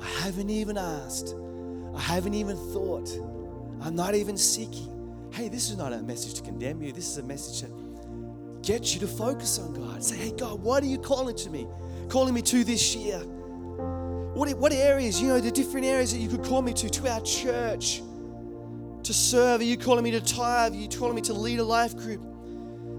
I 0.00 0.06
haven't 0.24 0.50
even 0.50 0.76
asked. 0.76 1.34
I 1.94 2.00
haven't 2.00 2.34
even 2.34 2.56
thought. 2.72 3.08
I'm 3.80 3.96
not 3.96 4.14
even 4.14 4.36
seeking. 4.36 4.92
Hey, 5.32 5.48
this 5.48 5.70
is 5.70 5.78
not 5.78 5.94
a 5.94 6.02
message 6.02 6.34
to 6.34 6.42
condemn 6.42 6.82
you. 6.82 6.92
This 6.92 7.08
is 7.08 7.16
a 7.16 7.22
message 7.22 7.66
to 7.66 7.74
get 8.62 8.92
you 8.92 9.00
to 9.00 9.06
focus 9.06 9.58
on 9.58 9.72
God. 9.72 10.04
Say, 10.04 10.16
hey, 10.16 10.32
God, 10.32 10.62
what 10.62 10.82
are 10.82 10.86
you 10.86 10.98
calling 10.98 11.34
to 11.36 11.48
me? 11.48 11.66
Calling 12.10 12.34
me 12.34 12.42
to 12.42 12.62
this 12.62 12.94
year? 12.94 13.20
What, 13.20 14.52
what 14.58 14.72
areas, 14.72 15.18
you 15.18 15.28
know, 15.28 15.40
the 15.40 15.50
different 15.50 15.86
areas 15.86 16.12
that 16.12 16.18
you 16.18 16.28
could 16.28 16.44
call 16.44 16.60
me 16.60 16.74
to, 16.74 16.90
to 16.90 17.10
our 17.10 17.22
church, 17.22 18.02
to 19.02 19.14
serve? 19.14 19.62
Are 19.62 19.64
you 19.64 19.78
calling 19.78 20.04
me 20.04 20.10
to 20.10 20.20
tithe? 20.20 20.74
Are 20.74 20.76
you 20.76 20.88
calling 20.88 21.14
me 21.14 21.22
to 21.22 21.32
lead 21.32 21.58
a 21.58 21.64
life 21.64 21.96
group? 21.96 22.20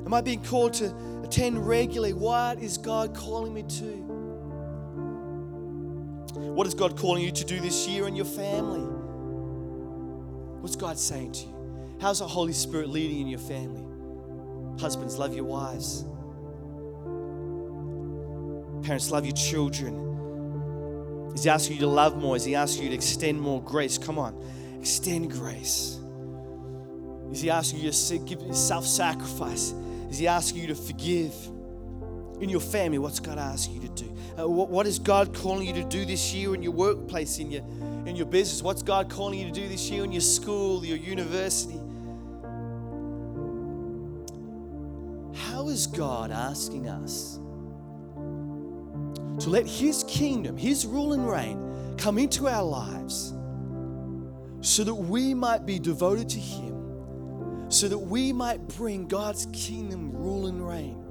Am 0.07 0.13
I 0.13 0.21
being 0.21 0.43
called 0.43 0.73
to 0.75 0.95
attend 1.27 1.67
regularly. 1.67 2.13
What 2.13 2.59
is 2.59 2.77
God 2.77 3.13
calling 3.13 3.53
me 3.53 3.63
to? 3.63 3.91
What 6.53 6.65
is 6.67 6.73
God 6.73 6.97
calling 6.97 7.21
you 7.23 7.31
to 7.31 7.43
do 7.43 7.59
this 7.59 7.87
year 7.87 8.07
in 8.07 8.15
your 8.15 8.25
family? 8.25 8.87
What's 10.61 10.77
God 10.77 10.97
saying 10.97 11.33
to 11.33 11.45
you? 11.47 11.97
How's 11.99 12.19
the 12.19 12.27
Holy 12.27 12.53
Spirit 12.53 12.89
leading 12.89 13.21
in 13.21 13.27
your 13.27 13.39
family? 13.39 13.83
Husbands, 14.79 15.17
love 15.17 15.35
your 15.35 15.43
wives. 15.43 16.05
Parents, 18.85 19.11
love 19.11 19.25
your 19.25 19.35
children. 19.35 21.31
Is 21.33 21.43
He 21.43 21.49
asking 21.49 21.75
you 21.75 21.81
to 21.81 21.87
love 21.87 22.17
more? 22.17 22.37
Is 22.37 22.45
He 22.45 22.55
asking 22.55 22.83
you 22.83 22.89
to 22.89 22.95
extend 22.95 23.41
more 23.41 23.61
grace? 23.61 23.97
Come 23.97 24.17
on, 24.17 24.41
extend 24.79 25.31
grace. 25.31 25.99
Is 27.31 27.41
He 27.41 27.49
asking 27.49 27.81
you 27.81 27.91
to 27.91 28.17
give 28.19 28.55
self 28.55 28.85
sacrifice? 28.85 29.73
Is 30.09 30.17
He 30.17 30.27
asking 30.27 30.61
you 30.61 30.67
to 30.67 30.75
forgive? 30.75 31.33
In 32.39 32.49
your 32.49 32.59
family, 32.59 32.99
what's 32.99 33.19
God 33.19 33.39
asking 33.39 33.81
you 33.81 33.87
to 33.87 34.03
do? 34.03 34.17
Uh, 34.39 34.47
what, 34.47 34.69
what 34.69 34.85
is 34.85 34.99
God 34.99 35.33
calling 35.33 35.67
you 35.67 35.73
to 35.73 35.83
do 35.83 36.05
this 36.05 36.35
year 36.35 36.53
in 36.53 36.61
your 36.61 36.71
workplace, 36.71 37.39
in 37.39 37.49
your, 37.49 37.63
in 38.05 38.15
your 38.15 38.27
business? 38.27 38.61
What's 38.61 38.83
God 38.83 39.09
calling 39.09 39.39
you 39.39 39.47
to 39.47 39.51
do 39.51 39.67
this 39.67 39.89
year 39.89 40.03
in 40.03 40.11
your 40.11 40.21
school, 40.21 40.85
your 40.85 40.97
university? 40.97 41.79
how 45.57 45.69
is 45.69 45.87
God 45.87 46.31
asking 46.31 46.87
us 46.87 47.39
to 49.43 49.49
let 49.49 49.67
His 49.67 50.03
kingdom, 50.07 50.55
His 50.55 50.85
rule 50.85 51.13
and 51.13 51.27
reign 51.27 51.95
come 51.97 52.17
into 52.17 52.47
our 52.47 52.63
lives 52.63 53.33
so 54.61 54.83
that 54.83 54.93
we 54.93 55.33
might 55.33 55.65
be 55.65 55.79
devoted 55.79 56.29
to 56.29 56.39
Him, 56.39 56.76
so 57.69 57.87
that 57.87 57.97
we 57.97 58.31
might 58.31 58.67
bring 58.69 59.07
God's 59.07 59.47
kingdom 59.53 60.11
rule 60.11 60.47
and 60.47 60.67
reign? 60.67 61.03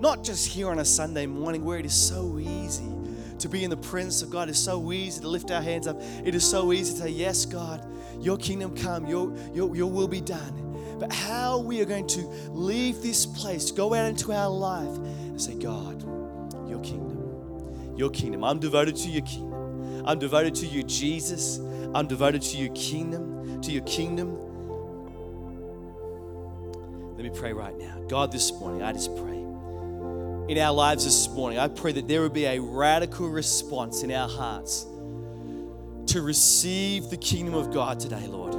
Not 0.00 0.22
just 0.24 0.46
here 0.46 0.68
on 0.68 0.78
a 0.78 0.84
Sunday 0.84 1.26
morning 1.26 1.64
where 1.64 1.78
it 1.78 1.86
is 1.86 1.94
so 1.94 2.38
easy 2.38 2.92
to 3.38 3.48
be 3.48 3.64
in 3.64 3.70
the 3.70 3.76
presence 3.76 4.22
of 4.22 4.30
God. 4.30 4.48
It's 4.48 4.58
so 4.58 4.92
easy 4.92 5.20
to 5.20 5.28
lift 5.28 5.50
our 5.50 5.62
hands 5.62 5.86
up. 5.86 6.00
It 6.24 6.34
is 6.34 6.44
so 6.48 6.72
easy 6.72 6.92
to 6.92 6.98
say, 7.00 7.08
Yes, 7.10 7.46
God, 7.46 7.86
your 8.20 8.36
kingdom 8.36 8.76
come, 8.76 9.06
your, 9.06 9.34
your, 9.54 9.74
your 9.76 9.90
will 9.90 10.08
be 10.08 10.20
done. 10.20 10.96
But 10.98 11.12
how 11.12 11.58
we 11.58 11.80
are 11.80 11.84
going 11.84 12.06
to 12.08 12.20
leave 12.50 13.02
this 13.02 13.26
place, 13.26 13.70
go 13.70 13.92
out 13.94 14.06
into 14.06 14.32
our 14.32 14.48
life 14.48 14.88
and 14.88 15.40
say, 15.40 15.54
God, 15.54 16.02
your 16.68 16.80
kingdom, 16.80 17.94
your 17.96 18.10
kingdom. 18.10 18.44
I'm 18.44 18.58
devoted 18.58 18.96
to 18.96 19.08
your 19.10 19.22
kingdom. 19.22 20.04
I'm 20.06 20.18
devoted 20.18 20.54
to 20.56 20.66
you, 20.66 20.82
Jesus. 20.82 21.58
I'm 21.94 22.06
devoted 22.06 22.42
to 22.42 22.56
your 22.56 22.72
kingdom, 22.74 23.60
to 23.60 23.72
your 23.72 23.82
kingdom. 23.84 24.38
Me 27.26 27.32
pray 27.36 27.52
right 27.52 27.76
now. 27.76 27.98
God, 28.06 28.30
this 28.30 28.52
morning, 28.52 28.84
I 28.84 28.92
just 28.92 29.16
pray 29.16 29.36
in 30.48 30.58
our 30.58 30.72
lives 30.72 31.04
this 31.04 31.28
morning, 31.30 31.58
I 31.58 31.66
pray 31.66 31.90
that 31.90 32.06
there 32.06 32.22
would 32.22 32.32
be 32.32 32.44
a 32.44 32.60
radical 32.60 33.28
response 33.28 34.04
in 34.04 34.12
our 34.12 34.28
hearts 34.28 34.86
to 36.06 36.22
receive 36.22 37.10
the 37.10 37.16
kingdom 37.16 37.54
of 37.54 37.72
God 37.72 37.98
today, 37.98 38.28
Lord. 38.28 38.54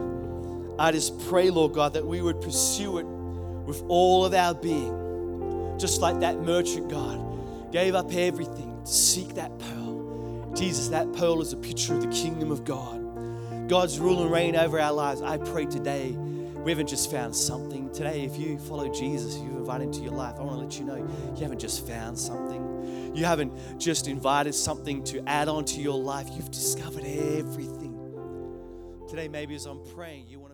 I 0.77 0.91
just 0.91 1.17
pray, 1.29 1.49
Lord 1.49 1.71
God, 1.71 1.93
that 1.93 2.05
we 2.05 2.21
would 2.21 2.41
pursue 2.41 2.97
it 2.97 3.05
with 3.05 3.81
all 3.87 4.25
of 4.25 4.33
our 4.33 4.53
being. 4.53 5.77
Just 5.79 6.01
like 6.01 6.19
that 6.19 6.41
merchant, 6.41 6.89
God, 6.89 7.71
gave 7.71 7.95
up 7.95 8.13
everything 8.13 8.81
to 8.83 8.91
seek 8.91 9.35
that 9.35 9.57
pearl. 9.59 10.51
Jesus, 10.57 10.89
that 10.89 11.13
pearl 11.13 11.41
is 11.41 11.53
a 11.53 11.57
picture 11.57 11.93
of 11.93 12.01
the 12.01 12.09
kingdom 12.09 12.51
of 12.51 12.65
God. 12.65 13.69
God's 13.69 13.97
rule 13.97 14.23
and 14.23 14.29
reign 14.29 14.57
over 14.57 14.77
our 14.77 14.91
lives. 14.91 15.21
I 15.21 15.37
pray 15.37 15.67
today 15.67 16.17
we 16.67 16.71
haven't 16.71 16.89
just 16.89 17.09
found 17.09 17.33
something. 17.33 17.89
Today, 17.93 18.25
if 18.25 18.37
you 18.37 18.59
follow 18.59 18.93
Jesus, 18.93 19.37
you've 19.37 19.55
invited 19.55 19.85
into 19.85 20.01
your 20.01 20.11
life, 20.11 20.35
I 20.37 20.41
want 20.41 20.57
to 20.57 20.65
let 20.65 20.77
you 20.77 20.83
know 20.83 20.97
you 21.33 21.41
haven't 21.41 21.59
just 21.59 21.87
found 21.87 22.19
something. 22.19 23.15
You 23.15 23.23
haven't 23.23 23.79
just 23.79 24.09
invited 24.09 24.53
something 24.53 25.01
to 25.05 25.23
add 25.29 25.47
on 25.47 25.63
to 25.63 25.79
your 25.79 25.97
life. 25.97 26.27
You've 26.33 26.51
discovered 26.51 27.05
everything. 27.05 27.97
Today, 29.07 29.29
maybe 29.29 29.55
as 29.55 29.65
I'm 29.65 29.79
praying, 29.95 30.25
you 30.27 30.41
want 30.41 30.46